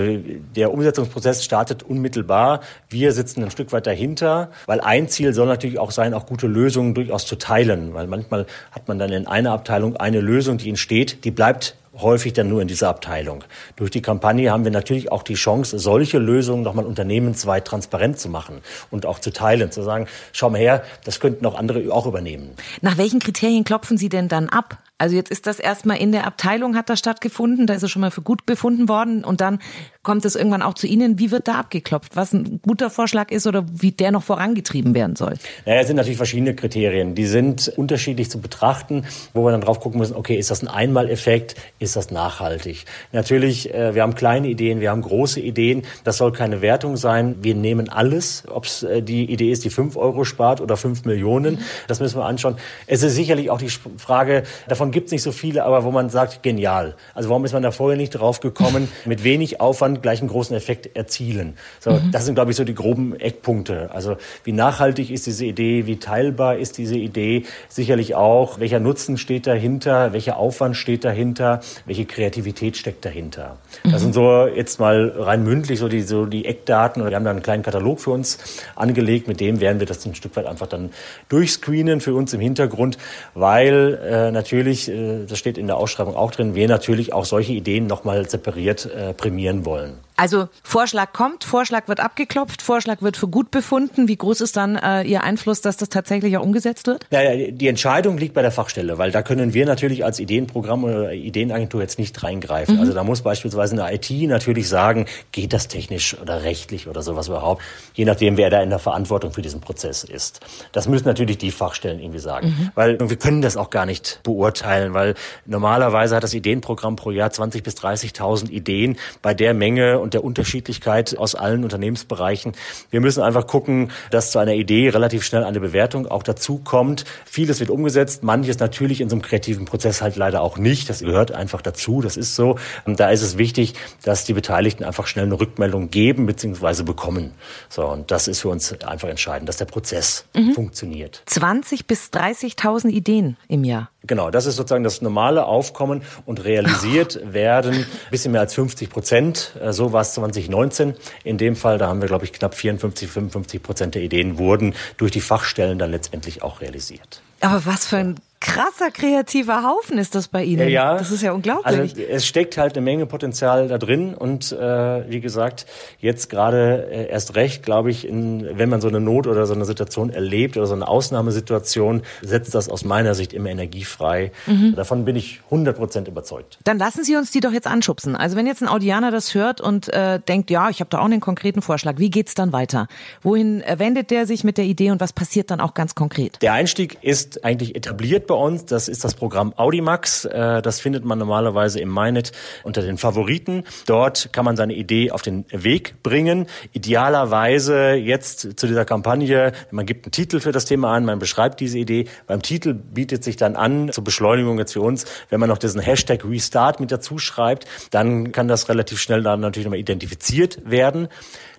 der 0.56 0.72
Umsetzungsprozess 0.72 1.44
startet 1.44 1.82
unmittelbar. 1.82 2.60
Wir 2.88 3.12
sitzen 3.12 3.44
ein 3.44 3.50
Stück 3.50 3.70
weit 3.72 3.86
dahinter, 3.86 4.50
weil 4.64 4.80
ein 4.80 5.08
Ziel 5.08 5.34
soll 5.34 5.46
natürlich 5.46 5.78
auch 5.78 5.90
sein, 5.90 6.14
auch 6.14 6.24
gute 6.24 6.46
Lösungen 6.46 6.94
durchaus 6.94 7.26
zu 7.26 7.36
teilen, 7.36 7.92
weil 7.92 8.06
manchmal 8.06 8.46
hat 8.70 8.88
man 8.88 8.98
dann 8.98 9.12
in 9.12 9.26
einer 9.26 9.52
Abteilung 9.52 9.96
eine 9.96 10.20
Lösung, 10.20 10.56
die 10.56 10.70
entsteht, 10.70 11.24
die 11.26 11.30
bleibt 11.30 11.76
häufig 11.94 12.32
dann 12.32 12.48
nur 12.48 12.62
in 12.62 12.68
dieser 12.68 12.88
Abteilung. 12.88 13.44
Durch 13.76 13.90
die 13.90 14.02
Kampagne 14.02 14.50
haben 14.50 14.64
wir 14.64 14.70
natürlich 14.70 15.12
auch 15.12 15.22
die 15.22 15.34
Chance, 15.34 15.78
solche 15.78 16.18
Lösungen 16.18 16.62
nochmal 16.62 16.86
unternehmensweit 16.86 17.66
transparent 17.66 18.18
zu 18.18 18.28
machen 18.28 18.60
und 18.90 19.04
auch 19.06 19.18
zu 19.18 19.32
teilen, 19.32 19.70
zu 19.70 19.82
sagen, 19.82 20.06
schau 20.32 20.50
mal 20.50 20.58
her, 20.58 20.82
das 21.04 21.20
könnten 21.20 21.44
auch 21.44 21.54
andere 21.54 21.92
auch 21.92 22.06
übernehmen. 22.06 22.52
Nach 22.80 22.96
welchen 22.96 23.20
Kriterien 23.20 23.64
klopfen 23.64 23.98
Sie 23.98 24.08
denn 24.08 24.28
dann 24.28 24.48
ab? 24.48 24.78
Also 24.98 25.16
jetzt 25.16 25.30
ist 25.30 25.48
das 25.48 25.58
erstmal 25.58 25.96
in 25.98 26.12
der 26.12 26.26
Abteilung 26.26 26.76
hat 26.76 26.88
das 26.88 27.00
stattgefunden, 27.00 27.66
da 27.66 27.74
ist 27.74 27.82
es 27.82 27.90
schon 27.90 28.00
mal 28.00 28.12
für 28.12 28.22
gut 28.22 28.46
befunden 28.46 28.88
worden 28.88 29.24
und 29.24 29.40
dann 29.40 29.58
kommt 30.02 30.24
es 30.24 30.34
irgendwann 30.34 30.62
auch 30.62 30.74
zu 30.74 30.86
Ihnen. 30.86 31.18
Wie 31.18 31.30
wird 31.30 31.46
da 31.46 31.54
abgeklopft? 31.54 32.16
Was 32.16 32.32
ein 32.32 32.60
guter 32.62 32.90
Vorschlag 32.90 33.30
ist 33.30 33.46
oder 33.46 33.64
wie 33.72 33.92
der 33.92 34.10
noch 34.10 34.24
vorangetrieben 34.24 34.94
werden 34.94 35.14
soll? 35.14 35.34
Naja, 35.64 35.80
es 35.80 35.86
sind 35.86 35.96
natürlich 35.96 36.16
verschiedene 36.16 36.54
Kriterien. 36.54 37.14
Die 37.14 37.26
sind 37.26 37.68
unterschiedlich 37.76 38.28
zu 38.28 38.40
betrachten, 38.40 39.04
wo 39.32 39.44
wir 39.44 39.52
dann 39.52 39.60
drauf 39.60 39.78
gucken 39.78 40.00
müssen, 40.00 40.16
okay, 40.16 40.36
ist 40.36 40.50
das 40.50 40.62
ein 40.62 40.68
Einmaleffekt? 40.68 41.54
Ist 41.78 41.94
das 41.94 42.10
nachhaltig? 42.10 42.84
Natürlich, 43.12 43.72
äh, 43.72 43.94
wir 43.94 44.02
haben 44.02 44.16
kleine 44.16 44.48
Ideen, 44.48 44.80
wir 44.80 44.90
haben 44.90 45.02
große 45.02 45.40
Ideen. 45.40 45.82
Das 46.02 46.16
soll 46.16 46.32
keine 46.32 46.62
Wertung 46.62 46.96
sein. 46.96 47.36
Wir 47.40 47.54
nehmen 47.54 47.88
alles, 47.88 48.42
ob 48.48 48.64
es 48.64 48.82
äh, 48.82 49.02
die 49.02 49.30
Idee 49.30 49.52
ist, 49.52 49.64
die 49.64 49.70
fünf 49.70 49.96
Euro 49.96 50.24
spart 50.24 50.60
oder 50.60 50.76
fünf 50.76 51.04
Millionen. 51.04 51.58
Das 51.86 52.00
müssen 52.00 52.18
wir 52.18 52.24
anschauen. 52.24 52.56
Es 52.88 53.04
ist 53.04 53.14
sicherlich 53.14 53.50
auch 53.50 53.58
die 53.58 53.70
Frage, 53.98 54.42
davon 54.66 54.90
gibt 54.90 55.06
es 55.06 55.12
nicht 55.12 55.22
so 55.22 55.30
viele, 55.30 55.64
aber 55.64 55.84
wo 55.84 55.92
man 55.92 56.10
sagt, 56.10 56.42
genial. 56.42 56.96
Also 57.14 57.28
warum 57.28 57.44
ist 57.44 57.52
man 57.52 57.62
da 57.62 57.70
vorher 57.70 57.96
nicht 57.96 58.10
drauf 58.10 58.40
gekommen, 58.40 58.88
mit 59.04 59.22
wenig 59.22 59.60
Aufwand 59.60 59.91
dann 59.92 60.02
gleich 60.02 60.20
einen 60.20 60.28
großen 60.28 60.56
Effekt 60.56 60.96
erzielen. 60.96 61.54
So, 61.80 61.92
mhm. 61.92 62.10
Das 62.12 62.24
sind, 62.24 62.34
glaube 62.34 62.50
ich, 62.50 62.56
so 62.56 62.64
die 62.64 62.74
groben 62.74 63.18
Eckpunkte. 63.18 63.90
Also 63.92 64.16
wie 64.44 64.52
nachhaltig 64.52 65.10
ist 65.10 65.26
diese 65.26 65.44
Idee, 65.44 65.86
wie 65.86 65.96
teilbar 65.96 66.56
ist 66.56 66.78
diese 66.78 66.96
Idee, 66.96 67.44
sicherlich 67.68 68.14
auch, 68.14 68.60
welcher 68.60 68.80
Nutzen 68.80 69.18
steht 69.18 69.46
dahinter, 69.46 70.12
welcher 70.12 70.36
Aufwand 70.36 70.76
steht 70.76 71.04
dahinter, 71.04 71.60
welche 71.86 72.04
Kreativität 72.04 72.76
steckt 72.76 73.04
dahinter. 73.04 73.58
Mhm. 73.84 73.92
Das 73.92 74.02
sind 74.02 74.14
so 74.14 74.46
jetzt 74.46 74.80
mal 74.80 75.12
rein 75.16 75.42
mündlich 75.42 75.78
so 75.78 75.88
die, 75.88 76.02
so 76.02 76.26
die 76.26 76.44
Eckdaten. 76.44 77.04
Wir 77.04 77.16
haben 77.16 77.24
da 77.24 77.30
einen 77.30 77.42
kleinen 77.42 77.62
Katalog 77.62 78.00
für 78.00 78.10
uns 78.10 78.38
angelegt, 78.76 79.28
mit 79.28 79.40
dem 79.40 79.60
werden 79.60 79.80
wir 79.80 79.86
das 79.86 80.04
ein 80.06 80.14
Stück 80.14 80.36
weit 80.36 80.46
einfach 80.46 80.66
dann 80.66 80.90
durchscreenen 81.28 82.00
für 82.00 82.14
uns 82.14 82.32
im 82.32 82.40
Hintergrund, 82.40 82.98
weil 83.34 83.98
äh, 84.02 84.30
natürlich, 84.30 84.88
äh, 84.88 85.24
das 85.26 85.38
steht 85.38 85.58
in 85.58 85.66
der 85.66 85.76
Ausschreibung 85.76 86.16
auch 86.16 86.30
drin, 86.30 86.54
wir 86.54 86.68
natürlich 86.68 87.12
auch 87.12 87.24
solche 87.24 87.52
Ideen 87.52 87.86
nochmal 87.86 88.28
separiert 88.28 88.86
äh, 88.86 89.12
prämieren 89.12 89.64
wollen 89.64 89.81
wollen. 89.82 90.11
Also 90.16 90.48
Vorschlag 90.62 91.12
kommt, 91.12 91.44
Vorschlag 91.44 91.88
wird 91.88 92.00
abgeklopft, 92.00 92.62
Vorschlag 92.62 93.02
wird 93.02 93.16
für 93.16 93.28
gut 93.28 93.50
befunden. 93.50 94.08
Wie 94.08 94.16
groß 94.16 94.40
ist 94.42 94.56
dann 94.56 94.76
äh, 94.76 95.02
Ihr 95.02 95.22
Einfluss, 95.22 95.60
dass 95.60 95.76
das 95.76 95.88
tatsächlich 95.88 96.36
auch 96.36 96.42
umgesetzt 96.42 96.86
wird? 96.86 97.06
Ja, 97.10 97.20
die 97.34 97.68
Entscheidung 97.68 98.18
liegt 98.18 98.34
bei 98.34 98.42
der 98.42 98.50
Fachstelle, 98.50 98.98
weil 98.98 99.10
da 99.10 99.22
können 99.22 99.54
wir 99.54 99.66
natürlich 99.66 100.04
als 100.04 100.20
Ideenprogramm 100.20 100.84
oder 100.84 101.12
Ideenagentur 101.12 101.80
jetzt 101.80 101.98
nicht 101.98 102.22
reingreifen. 102.22 102.76
Mhm. 102.76 102.80
Also 102.80 102.92
da 102.92 103.04
muss 103.04 103.22
beispielsweise 103.22 103.80
eine 103.80 103.94
IT 103.94 104.10
natürlich 104.28 104.68
sagen, 104.68 105.06
geht 105.32 105.52
das 105.52 105.68
technisch 105.68 106.18
oder 106.20 106.42
rechtlich 106.42 106.88
oder 106.88 107.02
sowas 107.02 107.28
überhaupt, 107.28 107.62
je 107.94 108.04
nachdem, 108.04 108.36
wer 108.36 108.50
da 108.50 108.62
in 108.62 108.70
der 108.70 108.78
Verantwortung 108.78 109.32
für 109.32 109.42
diesen 109.42 109.60
Prozess 109.60 110.04
ist. 110.04 110.40
Das 110.72 110.88
müssen 110.88 111.06
natürlich 111.06 111.38
die 111.38 111.50
Fachstellen 111.50 112.00
irgendwie 112.00 112.18
sagen, 112.18 112.48
mhm. 112.48 112.70
weil 112.74 112.98
wir 113.00 113.16
können 113.16 113.42
das 113.42 113.56
auch 113.56 113.70
gar 113.70 113.86
nicht 113.86 114.20
beurteilen, 114.22 114.94
weil 114.94 115.14
normalerweise 115.46 116.16
hat 116.16 116.22
das 116.22 116.34
Ideenprogramm 116.34 116.96
pro 116.96 117.10
Jahr 117.10 117.30
20 117.30 117.62
bis 117.62 117.76
30.000 117.76 118.50
Ideen 118.50 118.98
bei 119.22 119.34
der 119.34 119.54
Menge 119.54 119.98
und 119.98 120.11
der 120.14 120.24
Unterschiedlichkeit 120.24 121.16
aus 121.16 121.34
allen 121.34 121.64
Unternehmensbereichen. 121.64 122.52
Wir 122.90 123.00
müssen 123.00 123.22
einfach 123.22 123.46
gucken, 123.46 123.90
dass 124.10 124.30
zu 124.30 124.38
einer 124.38 124.54
Idee 124.54 124.88
relativ 124.88 125.24
schnell 125.24 125.44
eine 125.44 125.60
Bewertung 125.60 126.06
auch 126.06 126.22
dazu 126.22 126.58
kommt. 126.58 127.04
Vieles 127.24 127.60
wird 127.60 127.70
umgesetzt, 127.70 128.22
manches 128.22 128.58
natürlich 128.58 129.00
in 129.00 129.08
so 129.08 129.16
einem 129.16 129.22
kreativen 129.22 129.64
Prozess 129.64 130.02
halt 130.02 130.16
leider 130.16 130.40
auch 130.40 130.58
nicht. 130.58 130.88
Das 130.88 131.00
gehört 131.00 131.32
einfach 131.32 131.62
dazu, 131.62 132.00
das 132.00 132.16
ist 132.16 132.36
so. 132.36 132.58
Und 132.84 133.00
da 133.00 133.10
ist 133.10 133.22
es 133.22 133.38
wichtig, 133.38 133.74
dass 134.02 134.24
die 134.24 134.32
Beteiligten 134.32 134.84
einfach 134.84 135.06
schnell 135.06 135.26
eine 135.26 135.38
Rückmeldung 135.38 135.90
geben 135.90 136.26
bzw. 136.26 136.82
bekommen. 136.82 137.32
So, 137.68 137.86
und 137.86 138.10
das 138.10 138.28
ist 138.28 138.40
für 138.40 138.48
uns 138.48 138.72
einfach 138.82 139.08
entscheidend, 139.08 139.48
dass 139.48 139.56
der 139.56 139.66
Prozess 139.66 140.24
mhm. 140.34 140.52
funktioniert. 140.52 141.22
20 141.26 141.86
bis 141.86 142.08
30.000 142.08 142.88
Ideen 142.88 143.36
im 143.48 143.64
Jahr. 143.64 143.91
Genau, 144.04 144.30
das 144.30 144.46
ist 144.46 144.56
sozusagen 144.56 144.84
das 144.84 145.00
normale 145.00 145.44
Aufkommen 145.46 146.02
und 146.26 146.44
realisiert 146.44 147.20
werden 147.32 147.74
ein 147.74 147.86
bisschen 148.10 148.32
mehr 148.32 148.40
als 148.40 148.54
50 148.54 148.90
Prozent. 148.90 149.52
So 149.70 149.92
war 149.92 150.02
es 150.02 150.14
2019. 150.14 150.94
In 151.24 151.38
dem 151.38 151.54
Fall, 151.54 151.78
da 151.78 151.88
haben 151.88 152.00
wir, 152.00 152.08
glaube 152.08 152.24
ich, 152.24 152.32
knapp 152.32 152.54
54, 152.54 153.08
55 153.08 153.62
Prozent 153.62 153.94
der 153.94 154.02
Ideen 154.02 154.38
wurden 154.38 154.74
durch 154.96 155.12
die 155.12 155.20
Fachstellen 155.20 155.78
dann 155.78 155.90
letztendlich 155.90 156.42
auch 156.42 156.60
realisiert. 156.60 157.22
Aber 157.40 157.64
was 157.64 157.86
für 157.86 157.98
ein 157.98 158.16
krasser 158.42 158.90
kreativer 158.90 159.62
Haufen 159.62 159.98
ist 159.98 160.14
das 160.14 160.28
bei 160.28 160.42
Ihnen. 160.42 160.68
Ja, 160.68 160.98
das 160.98 161.10
ist 161.12 161.22
ja 161.22 161.32
unglaublich. 161.32 161.64
Also 161.64 162.02
es 162.02 162.26
steckt 162.26 162.58
halt 162.58 162.76
eine 162.76 162.84
Menge 162.84 163.06
Potenzial 163.06 163.68
da 163.68 163.78
drin 163.78 164.14
und 164.14 164.50
äh, 164.52 165.08
wie 165.08 165.20
gesagt, 165.20 165.64
jetzt 166.00 166.28
gerade 166.28 166.88
äh, 166.90 167.08
erst 167.08 167.36
recht, 167.36 167.62
glaube 167.62 167.90
ich, 167.90 168.06
in, 168.06 168.58
wenn 168.58 168.68
man 168.68 168.80
so 168.80 168.88
eine 168.88 169.00
Not 169.00 169.28
oder 169.28 169.46
so 169.46 169.54
eine 169.54 169.64
Situation 169.64 170.10
erlebt 170.10 170.56
oder 170.56 170.66
so 170.66 170.74
eine 170.74 170.88
Ausnahmesituation, 170.88 172.02
setzt 172.20 172.54
das 172.54 172.68
aus 172.68 172.84
meiner 172.84 173.14
Sicht 173.14 173.32
immer 173.32 173.48
Energie 173.48 173.84
frei. 173.84 174.32
Mhm. 174.46 174.74
Davon 174.74 175.04
bin 175.04 175.14
ich 175.14 175.40
100 175.46 175.76
Prozent 175.76 176.08
überzeugt. 176.08 176.58
Dann 176.64 176.78
lassen 176.78 177.04
Sie 177.04 177.14
uns 177.14 177.30
die 177.30 177.40
doch 177.40 177.52
jetzt 177.52 177.68
anschubsen. 177.68 178.16
Also 178.16 178.36
wenn 178.36 178.46
jetzt 178.46 178.60
ein 178.60 178.68
Audianer 178.68 179.12
das 179.12 179.34
hört 179.34 179.60
und 179.60 179.88
äh, 179.88 180.18
denkt, 180.18 180.50
ja, 180.50 180.68
ich 180.68 180.80
habe 180.80 180.90
da 180.90 180.98
auch 180.98 181.04
einen 181.04 181.20
konkreten 181.20 181.62
Vorschlag, 181.62 181.98
wie 181.98 182.10
geht's 182.10 182.34
dann 182.34 182.52
weiter? 182.52 182.88
Wohin 183.22 183.62
wendet 183.76 184.10
der 184.10 184.26
sich 184.26 184.42
mit 184.42 184.58
der 184.58 184.64
Idee 184.64 184.90
und 184.90 185.00
was 185.00 185.12
passiert 185.12 185.52
dann 185.52 185.60
auch 185.60 185.74
ganz 185.74 185.94
konkret? 185.94 186.42
Der 186.42 186.54
Einstieg 186.54 186.98
ist 187.02 187.44
eigentlich 187.44 187.76
etabliert 187.76 188.31
bei 188.32 188.38
uns. 188.38 188.64
Das 188.64 188.88
ist 188.88 189.04
das 189.04 189.12
Programm 189.14 189.52
Audimax. 189.56 190.24
Äh, 190.24 190.62
das 190.62 190.80
findet 190.80 191.04
man 191.04 191.18
normalerweise 191.18 191.80
im 191.80 191.92
MyNet 191.92 192.32
unter 192.64 192.80
den 192.80 192.96
Favoriten. 192.96 193.64
Dort 193.84 194.32
kann 194.32 194.46
man 194.46 194.56
seine 194.56 194.72
Idee 194.72 195.10
auf 195.10 195.20
den 195.20 195.44
Weg 195.50 196.02
bringen. 196.02 196.46
Idealerweise 196.72 197.92
jetzt 197.92 198.58
zu 198.58 198.66
dieser 198.66 198.86
Kampagne, 198.86 199.52
man 199.70 199.84
gibt 199.84 200.06
einen 200.06 200.12
Titel 200.12 200.40
für 200.40 200.50
das 200.50 200.64
Thema 200.64 200.94
an, 200.94 201.04
man 201.04 201.18
beschreibt 201.18 201.60
diese 201.60 201.78
Idee. 201.78 202.06
Beim 202.26 202.40
Titel 202.40 202.72
bietet 202.72 203.22
sich 203.22 203.36
dann 203.36 203.54
an, 203.54 203.92
zur 203.92 204.02
Beschleunigung 204.02 204.58
jetzt 204.58 204.72
für 204.72 204.80
uns, 204.80 205.04
wenn 205.28 205.38
man 205.38 205.50
noch 205.50 205.58
diesen 205.58 205.82
Hashtag 205.82 206.24
Restart 206.24 206.80
mit 206.80 206.90
dazu 206.90 207.18
schreibt, 207.18 207.66
dann 207.90 208.32
kann 208.32 208.48
das 208.48 208.70
relativ 208.70 208.98
schnell 208.98 209.22
dann 209.22 209.40
natürlich 209.40 209.66
nochmal 209.66 209.80
identifiziert 209.80 210.58
werden. 210.64 211.08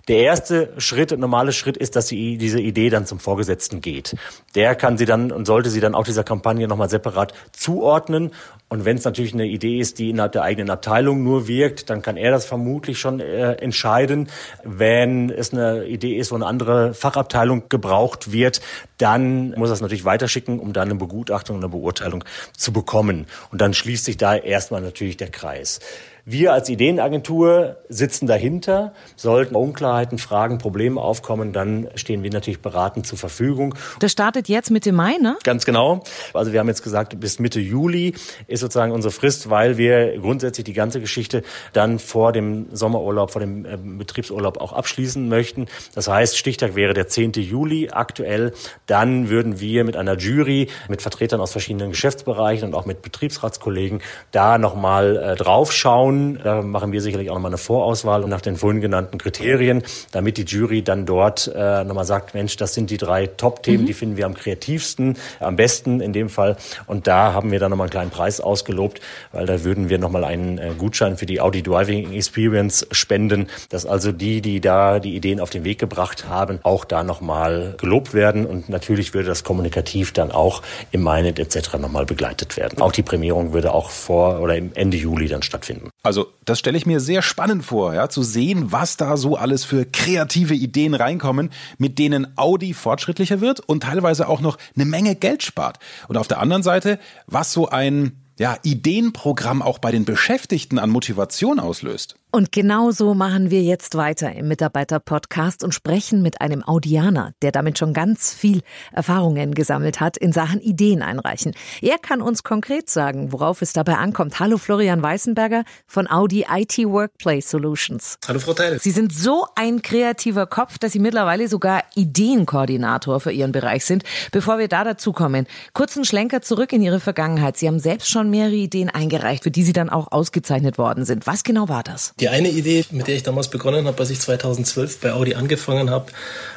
Der 0.08 0.18
erste 0.18 0.72
Schritt, 0.78 1.16
normale 1.18 1.52
Schritt 1.52 1.76
ist, 1.76 1.96
dass 1.96 2.08
sie, 2.08 2.36
diese 2.36 2.60
Idee 2.60 2.90
dann 2.90 3.06
zum 3.06 3.18
Vorgesetzten 3.20 3.80
geht. 3.80 4.14
Der 4.54 4.74
kann 4.74 4.98
sie 4.98 5.06
dann 5.06 5.32
und 5.32 5.46
sollte 5.46 5.70
sie 5.70 5.80
dann 5.80 5.94
auch 5.94 6.04
dieser 6.04 6.24
Kampagne 6.24 6.68
nochmal 6.68 6.90
separat 6.90 7.32
zuordnen 7.52 8.32
Und 8.74 8.84
wenn 8.84 8.96
es 8.96 9.04
natürlich 9.04 9.32
eine 9.34 9.46
Idee 9.46 9.78
ist, 9.78 10.00
die 10.00 10.10
innerhalb 10.10 10.32
der 10.32 10.42
eigenen 10.42 10.68
Abteilung 10.68 11.22
nur 11.22 11.46
wirkt, 11.46 11.90
dann 11.90 12.02
kann 12.02 12.16
er 12.16 12.32
das 12.32 12.44
vermutlich 12.44 12.98
schon 12.98 13.20
äh, 13.20 13.52
entscheiden. 13.52 14.28
Wenn 14.64 15.30
es 15.30 15.52
eine 15.52 15.84
Idee 15.84 16.16
ist, 16.16 16.32
wo 16.32 16.34
eine 16.34 16.46
andere 16.46 16.92
Fachabteilung 16.92 17.68
gebraucht 17.68 18.32
wird, 18.32 18.60
dann 18.98 19.50
muss 19.50 19.70
er 19.70 19.74
es 19.74 19.80
natürlich 19.80 20.04
weiterschicken, 20.04 20.58
um 20.58 20.72
dann 20.72 20.88
eine 20.88 20.96
Begutachtung 20.96 21.58
eine 21.58 21.68
Beurteilung 21.68 22.24
zu 22.56 22.72
bekommen. 22.72 23.26
Und 23.52 23.60
dann 23.60 23.74
schließt 23.74 24.06
sich 24.06 24.16
da 24.16 24.34
erstmal 24.34 24.80
natürlich 24.80 25.18
der 25.18 25.30
Kreis. 25.30 25.78
Wir 26.26 26.54
als 26.54 26.70
Ideenagentur 26.70 27.76
sitzen 27.90 28.26
dahinter. 28.26 28.94
Sollten 29.14 29.54
Unklarheiten, 29.54 30.16
Fragen, 30.16 30.56
Probleme 30.56 30.98
aufkommen, 30.98 31.52
dann 31.52 31.88
stehen 31.96 32.22
wir 32.22 32.30
natürlich 32.30 32.62
beratend 32.62 33.06
zur 33.06 33.18
Verfügung. 33.18 33.74
Das 34.00 34.12
startet 34.12 34.48
jetzt 34.48 34.70
Mitte 34.70 34.92
Mai, 34.92 35.18
ne? 35.20 35.36
Ganz 35.44 35.66
genau. 35.66 36.02
Also 36.32 36.52
wir 36.52 36.60
haben 36.60 36.68
jetzt 36.68 36.82
gesagt, 36.82 37.20
bis 37.20 37.40
Mitte 37.40 37.60
Juli 37.60 38.14
ist 38.46 38.62
sozusagen 38.64 38.92
unsere 38.92 39.12
Frist, 39.12 39.50
weil 39.50 39.78
wir 39.78 40.18
grundsätzlich 40.18 40.64
die 40.64 40.72
ganze 40.72 41.00
Geschichte 41.00 41.42
dann 41.72 41.98
vor 41.98 42.32
dem 42.32 42.66
Sommerurlaub, 42.72 43.30
vor 43.30 43.40
dem 43.40 43.64
äh, 43.64 43.76
Betriebsurlaub 43.76 44.60
auch 44.60 44.72
abschließen 44.72 45.28
möchten. 45.28 45.66
Das 45.94 46.08
heißt, 46.08 46.36
Stichtag 46.36 46.74
wäre 46.74 46.94
der 46.94 47.08
10. 47.08 47.32
Juli 47.32 47.90
aktuell. 47.90 48.52
Dann 48.86 49.28
würden 49.28 49.60
wir 49.60 49.84
mit 49.84 49.96
einer 49.96 50.16
Jury, 50.16 50.68
mit 50.88 51.02
Vertretern 51.02 51.40
aus 51.40 51.52
verschiedenen 51.52 51.90
Geschäftsbereichen 51.90 52.68
und 52.68 52.74
auch 52.74 52.86
mit 52.86 53.02
Betriebsratskollegen 53.02 54.00
da 54.32 54.58
nochmal 54.58 55.16
äh, 55.16 55.36
draufschauen 55.36 55.84
schauen. 55.84 56.40
Da 56.42 56.62
machen 56.62 56.92
wir 56.92 57.00
sicherlich 57.00 57.30
auch 57.30 57.34
nochmal 57.34 57.50
eine 57.50 57.58
Vorauswahl 57.58 58.22
nach 58.22 58.40
den 58.40 58.56
vorhin 58.56 58.80
genannten 58.80 59.18
Kriterien, 59.18 59.82
damit 60.12 60.38
die 60.38 60.44
Jury 60.44 60.82
dann 60.82 61.06
dort 61.06 61.50
äh, 61.54 61.84
nochmal 61.84 62.04
sagt, 62.04 62.34
Mensch, 62.34 62.56
das 62.56 62.74
sind 62.74 62.90
die 62.90 62.96
drei 62.96 63.26
Top-Themen, 63.26 63.82
mhm. 63.82 63.86
die 63.86 63.92
finden 63.92 64.16
wir 64.16 64.26
am 64.26 64.34
kreativsten, 64.34 65.16
am 65.40 65.56
besten 65.56 66.00
in 66.00 66.12
dem 66.12 66.28
Fall. 66.28 66.56
Und 66.86 67.06
da 67.06 67.32
haben 67.32 67.50
wir 67.50 67.58
dann 67.58 67.70
nochmal 67.70 67.86
einen 67.86 67.90
kleinen 67.90 68.10
Preis 68.10 68.40
ausgelobt, 68.54 69.00
weil 69.32 69.46
da 69.46 69.64
würden 69.64 69.88
wir 69.88 69.98
nochmal 69.98 70.22
einen 70.22 70.58
äh, 70.58 70.70
Gutschein 70.78 71.16
für 71.16 71.26
die 71.26 71.40
Audi 71.40 71.62
Driving 71.64 72.12
Experience 72.12 72.86
spenden, 72.92 73.48
dass 73.68 73.84
also 73.84 74.12
die, 74.12 74.40
die 74.40 74.60
da 74.60 75.00
die 75.00 75.16
Ideen 75.16 75.40
auf 75.40 75.50
den 75.50 75.64
Weg 75.64 75.80
gebracht 75.80 76.28
haben, 76.28 76.60
auch 76.62 76.84
da 76.84 77.02
nochmal 77.02 77.74
gelobt 77.78 78.14
werden. 78.14 78.46
Und 78.46 78.68
natürlich 78.68 79.12
würde 79.12 79.26
das 79.28 79.42
kommunikativ 79.42 80.12
dann 80.12 80.30
auch 80.30 80.62
im 80.92 81.02
MyNet 81.02 81.40
etc. 81.40 81.78
nochmal 81.78 82.06
begleitet 82.06 82.56
werden. 82.56 82.80
Auch 82.80 82.92
die 82.92 83.02
Prämierung 83.02 83.52
würde 83.52 83.74
auch 83.74 83.90
vor 83.90 84.40
oder 84.40 84.56
im 84.56 84.70
Ende 84.74 84.96
Juli 84.96 85.26
dann 85.26 85.42
stattfinden. 85.42 85.90
Also 86.04 86.28
das 86.44 86.60
stelle 86.60 86.78
ich 86.78 86.86
mir 86.86 87.00
sehr 87.00 87.22
spannend 87.22 87.64
vor, 87.64 87.94
ja, 87.94 88.08
zu 88.08 88.22
sehen, 88.22 88.70
was 88.70 88.96
da 88.96 89.16
so 89.16 89.36
alles 89.36 89.64
für 89.64 89.84
kreative 89.84 90.54
Ideen 90.54 90.94
reinkommen, 90.94 91.50
mit 91.78 91.98
denen 91.98 92.36
Audi 92.36 92.72
fortschrittlicher 92.72 93.40
wird 93.40 93.58
und 93.60 93.82
teilweise 93.82 94.28
auch 94.28 94.40
noch 94.40 94.58
eine 94.76 94.84
Menge 94.84 95.16
Geld 95.16 95.42
spart. 95.42 95.78
Und 96.06 96.16
auf 96.16 96.28
der 96.28 96.38
anderen 96.38 96.62
Seite, 96.62 96.98
was 97.26 97.52
so 97.52 97.68
ein 97.68 98.23
ja, 98.38 98.56
Ideenprogramm 98.62 99.62
auch 99.62 99.78
bei 99.78 99.92
den 99.92 100.04
Beschäftigten 100.04 100.78
an 100.78 100.90
Motivation 100.90 101.60
auslöst. 101.60 102.16
Und 102.34 102.50
genau 102.50 102.90
so 102.90 103.14
machen 103.14 103.52
wir 103.52 103.62
jetzt 103.62 103.96
weiter 103.96 104.32
im 104.32 104.48
Mitarbeiter-Podcast 104.48 105.62
und 105.62 105.72
sprechen 105.72 106.20
mit 106.20 106.40
einem 106.40 106.64
Audianer, 106.64 107.32
der 107.42 107.52
damit 107.52 107.78
schon 107.78 107.92
ganz 107.92 108.34
viel 108.34 108.62
Erfahrungen 108.90 109.54
gesammelt 109.54 110.00
hat 110.00 110.16
in 110.16 110.32
Sachen 110.32 110.60
Ideen 110.60 111.00
einreichen. 111.00 111.54
Er 111.80 111.96
kann 111.96 112.20
uns 112.20 112.42
konkret 112.42 112.90
sagen, 112.90 113.30
worauf 113.30 113.62
es 113.62 113.72
dabei 113.72 113.98
ankommt. 113.98 114.40
Hallo 114.40 114.58
Florian 114.58 115.00
Weißenberger 115.00 115.62
von 115.86 116.10
Audi 116.10 116.44
IT 116.52 116.76
Workplace 116.78 117.48
Solutions. 117.48 118.18
Hallo 118.26 118.40
Frau 118.40 118.52
Teil. 118.52 118.80
Sie 118.80 118.90
sind 118.90 119.12
so 119.14 119.46
ein 119.54 119.80
kreativer 119.82 120.48
Kopf, 120.48 120.78
dass 120.78 120.90
Sie 120.90 120.98
mittlerweile 120.98 121.46
sogar 121.46 121.84
Ideenkoordinator 121.94 123.20
für 123.20 123.30
Ihren 123.30 123.52
Bereich 123.52 123.84
sind. 123.84 124.02
Bevor 124.32 124.58
wir 124.58 124.66
da 124.66 124.82
dazu 124.82 125.12
kommen, 125.12 125.46
kurzen 125.72 126.04
Schlenker 126.04 126.42
zurück 126.42 126.72
in 126.72 126.82
Ihre 126.82 126.98
Vergangenheit. 126.98 127.58
Sie 127.58 127.68
haben 127.68 127.78
selbst 127.78 128.08
schon 128.24 128.30
mehrere 128.30 128.54
Ideen 128.54 128.88
eingereicht, 128.88 129.42
für 129.42 129.50
die 129.50 129.62
Sie 129.62 129.72
dann 129.72 129.90
auch 129.90 130.10
ausgezeichnet 130.10 130.78
worden 130.78 131.04
sind. 131.04 131.26
Was 131.26 131.44
genau 131.44 131.68
war 131.68 131.82
das? 131.82 132.14
Die 132.20 132.28
eine 132.28 132.48
Idee, 132.48 132.84
mit 132.90 133.06
der 133.06 133.16
ich 133.16 133.22
damals 133.22 133.48
begonnen 133.48 133.86
habe, 133.86 133.98
als 133.98 134.10
ich 134.10 134.20
2012 134.20 135.00
bei 135.00 135.12
Audi 135.12 135.34
angefangen 135.34 135.90
habe, 135.90 136.06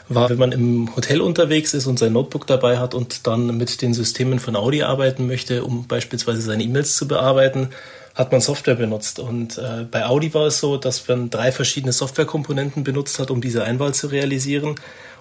war, 0.08 0.30
wenn 0.30 0.38
man 0.38 0.52
im 0.54 0.96
Hotel 0.96 1.22
unterwegs 1.22 1.74
ist 1.74 1.86
und 1.86 2.00
sein 2.00 2.14
Notebook 2.14 2.48
dabei 2.48 2.78
hat 2.80 2.94
und 2.94 3.28
dann 3.28 3.58
mit 3.58 3.82
den 3.82 3.94
Systemen 3.94 4.40
von 4.40 4.56
Audi 4.56 4.84
arbeiten 4.84 5.28
möchte, 5.28 5.66
um 5.66 5.88
beispielsweise 5.88 6.42
seine 6.42 6.64
E-Mails 6.64 6.96
zu 6.96 7.08
bearbeiten, 7.08 7.70
hat 8.16 8.32
man 8.32 8.42
Software 8.42 8.76
benutzt. 8.76 9.20
Und 9.20 9.58
äh, 9.58 9.86
bei 9.90 10.06
Audi 10.06 10.34
war 10.34 10.48
es 10.48 10.60
so, 10.60 10.78
dass 10.78 11.08
man 11.08 11.30
drei 11.30 11.52
verschiedene 11.52 11.92
Softwarekomponenten 11.92 12.84
benutzt 12.84 13.20
hat, 13.20 13.30
um 13.30 13.42
diese 13.42 13.64
Einwahl 13.64 13.94
zu 13.94 14.08
realisieren. 14.08 14.76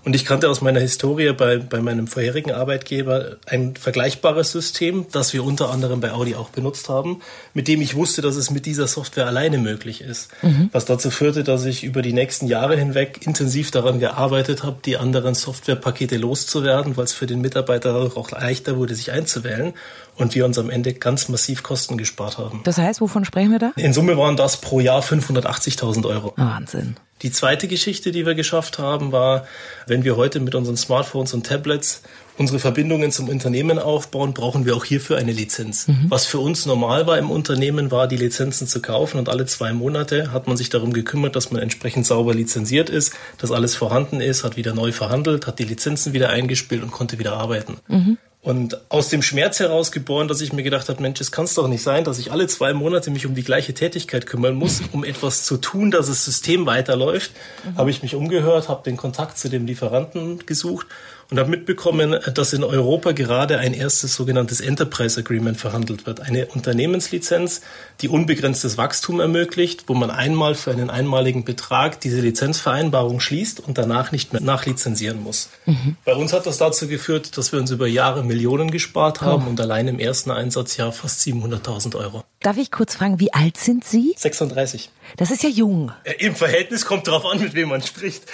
Und 0.07 0.15
ich 0.15 0.25
kannte 0.25 0.49
aus 0.49 0.61
meiner 0.61 0.79
Historie 0.79 1.33
bei, 1.33 1.59
bei 1.59 1.81
meinem 1.81 2.07
vorherigen 2.07 2.53
Arbeitgeber 2.53 3.39
ein 3.45 3.75
vergleichbares 3.75 4.53
System, 4.53 5.07
das 5.11 5.33
wir 5.33 5.43
unter 5.43 5.71
anderem 5.71 5.99
bei 5.99 6.13
Audi 6.13 6.37
auch 6.37 6.51
benutzt 6.51 6.89
haben, 6.89 7.23
mit 7.55 7.67
dem 7.67 7.83
ich 7.83 7.97
wusste, 7.97 8.23
dass 8.23 8.37
es 8.37 8.53
mit 8.53 8.67
dieser 8.67 8.87
Software 8.87 9.27
alleine 9.27 9.59
möglich 9.59 10.03
ist. 10.03 10.31
Mhm. 10.43 10.69
Was 10.71 10.85
dazu 10.85 11.11
führte, 11.11 11.43
dass 11.43 11.65
ich 11.65 11.83
über 11.83 12.03
die 12.03 12.13
nächsten 12.13 12.47
Jahre 12.47 12.77
hinweg 12.77 13.27
intensiv 13.27 13.73
daran 13.73 13.99
gearbeitet 13.99 14.63
habe, 14.63 14.77
die 14.85 14.97
anderen 14.97 15.35
Softwarepakete 15.35 16.19
loszuwerden, 16.19 16.97
weil 16.97 17.03
es 17.03 17.13
für 17.13 17.27
den 17.27 17.41
Mitarbeiter 17.41 18.13
auch 18.15 18.31
leichter 18.31 18.77
wurde, 18.77 18.95
sich 18.95 19.11
einzuwählen 19.11 19.73
und 20.15 20.37
wir 20.37 20.45
uns 20.45 20.57
am 20.57 20.71
Ende 20.71 20.95
ganz 20.95 21.29
massiv 21.29 21.65
Kosten 21.65 21.99
gespart 21.99 22.39
haben. 22.39 22.61
Das 22.63 22.79
heißt, 22.79 23.01
wovon 23.01 23.25
sprechen 23.25 23.51
wir 23.51 23.59
da? 23.59 23.73
In 23.75 23.93
Summe 23.93 24.17
waren 24.17 24.37
das 24.37 24.59
pro 24.59 24.79
Jahr 24.79 25.03
580.000 25.03 26.07
Euro. 26.07 26.33
Wahnsinn. 26.37 26.95
Die 27.23 27.33
zweite 27.33 27.67
Geschichte, 27.67 28.13
die 28.13 28.27
wir 28.27 28.35
geschafft 28.35 28.79
haben, 28.79 29.11
war, 29.11 29.47
wenn 29.87 30.05
wir 30.05 30.17
heute 30.17 30.39
mit 30.39 30.55
unseren 30.55 30.77
Smartphones 30.77 31.33
und 31.33 31.47
Tablets 31.47 32.03
unsere 32.39 32.59
Verbindungen 32.59 33.11
zum 33.11 33.31
Unternehmen 33.31 33.79
aufbauen, 33.79 34.35
brauchen 34.35 34.67
wir 34.67 34.77
auch 34.77 34.85
hierfür 34.85 35.17
eine 35.17 35.33
Lizenz. 35.33 35.89
Mhm. 35.89 36.07
Was 36.09 36.27
für 36.27 36.39
uns 36.39 36.67
normal 36.67 37.07
war 37.07 37.17
im 37.17 37.31
Unternehmen, 37.31 37.91
war, 37.91 38.07
die 38.09 38.19
Lizenzen 38.19 38.67
zu 38.67 38.83
kaufen 38.83 39.19
und 39.19 39.31
alle 39.31 39.47
zwei 39.47 39.73
Monate 39.73 40.33
hat 40.33 40.47
man 40.47 40.59
sich 40.59 40.69
darum 40.69 40.93
gekümmert, 40.93 41.35
dass 41.35 41.51
man 41.51 41.63
entsprechend 41.63 42.05
sauber 42.05 42.35
lizenziert 42.35 42.91
ist, 42.91 43.15
dass 43.39 43.51
alles 43.51 43.75
vorhanden 43.75 44.21
ist, 44.21 44.45
hat 44.45 44.59
wieder 44.59 44.75
neu 44.75 44.93
verhandelt, 44.93 45.47
hat 45.47 45.59
die 45.59 45.65
Lizenzen 45.65 46.13
wieder 46.13 46.29
eingespielt 46.29 46.83
und 46.83 46.91
konnte 46.91 47.19
wieder 47.19 47.33
arbeiten. 47.33 47.79
Mhm. 47.89 48.19
Und 48.43 48.79
aus 48.91 49.09
dem 49.09 49.23
Schmerz 49.23 49.59
heraus 49.59 49.91
geboren, 49.91 50.29
dass 50.29 50.41
ich 50.41 50.53
mir 50.53 50.63
gedacht 50.63 50.89
habe, 50.89 51.03
Mensch, 51.03 51.21
es 51.21 51.33
kann 51.33 51.47
es 51.47 51.55
doch 51.55 51.67
nicht 51.67 51.83
sein, 51.83 52.05
dass 52.05 52.21
ich 52.21 52.31
alle 52.31 52.47
zwei 52.47 52.75
Monate 52.75 53.11
mich 53.11 53.27
um 53.27 53.35
die 53.35 53.43
gleiche 53.43 53.75
Tätigkeit 53.75 54.27
kümmern 54.27 54.55
muss, 54.55 54.83
um 54.93 55.03
etwas 55.03 55.45
zu 55.45 55.57
tun, 55.57 55.91
dass 55.91 56.07
das 56.07 56.25
System 56.25 56.65
weiterläuft, 56.65 57.33
mhm. 57.65 57.77
habe 57.77 57.91
ich 57.91 58.03
mich 58.03 58.15
umgehört, 58.15 58.69
habe 58.69 58.85
den 58.85 58.97
Kontakt 58.97 59.37
zu 59.39 59.49
dem 59.49 59.67
Lieferanten 59.67 60.47
gesucht 60.47 60.87
und 61.31 61.39
habe 61.39 61.51
mitbekommen, 61.51 62.17
dass 62.35 62.53
in 62.53 62.63
Europa 62.63 63.13
gerade 63.13 63.59
ein 63.59 63.75
erstes 63.75 64.15
sogenanntes 64.15 64.61
Enterprise 64.61 65.19
Agreement 65.19 65.57
verhandelt 65.57 66.07
wird. 66.07 66.21
Eine 66.21 66.47
Unternehmenslizenz, 66.47 67.63
die 68.01 68.09
unbegrenztes 68.09 68.79
Wachstum 68.79 69.19
ermöglicht, 69.19 69.85
wo 69.89 69.95
man 69.95 70.11
einmal 70.11 70.55
für 70.55 70.71
einen 70.71 70.89
einmaligen 70.89 71.45
Betrag 71.45 72.01
diese 72.01 72.21
Lizenzvereinbarung 72.21 73.19
schließt 73.19 73.61
und 73.61 73.77
danach 73.77 74.13
nicht 74.13 74.33
mehr 74.33 74.43
nachlizenzieren 74.43 75.23
muss. 75.23 75.51
Mhm. 75.67 75.97
Bei 76.05 76.15
uns 76.15 76.33
hat 76.33 76.47
das 76.47 76.59
dazu 76.59 76.87
geführt, 76.87 77.37
dass 77.37 77.51
wir 77.51 77.59
uns 77.59 77.71
über 77.73 77.89
Jahre 77.89 78.23
Millionen 78.37 78.71
gespart 78.71 79.23
haben 79.23 79.45
oh. 79.47 79.49
und 79.49 79.61
allein 79.61 79.89
im 79.89 79.99
ersten 79.99 80.31
Einsatzjahr 80.31 80.93
fast 80.93 81.21
700.000 81.21 81.97
Euro. 81.97 82.23
Darf 82.41 82.59
ich 82.59 82.71
kurz 82.71 82.95
fragen, 82.95 83.19
wie 83.19 83.33
alt 83.33 83.57
sind 83.57 83.83
Sie? 83.83 84.15
36. 84.17 84.91
Das 85.17 85.31
ist 85.31 85.43
ja 85.43 85.49
jung. 85.49 85.91
Im 86.19 86.37
Verhältnis 86.37 86.85
kommt 86.85 87.09
darauf 87.09 87.25
an, 87.25 87.41
mit 87.41 87.55
wem 87.55 87.71
man 87.71 87.81
spricht. 87.81 88.25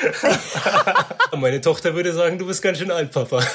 Meine 1.37 1.61
Tochter 1.61 1.95
würde 1.95 2.13
sagen, 2.13 2.39
du 2.39 2.47
bist 2.47 2.63
ganz 2.63 2.79
schön 2.79 2.91
alt, 2.91 3.13
Papa. 3.13 3.45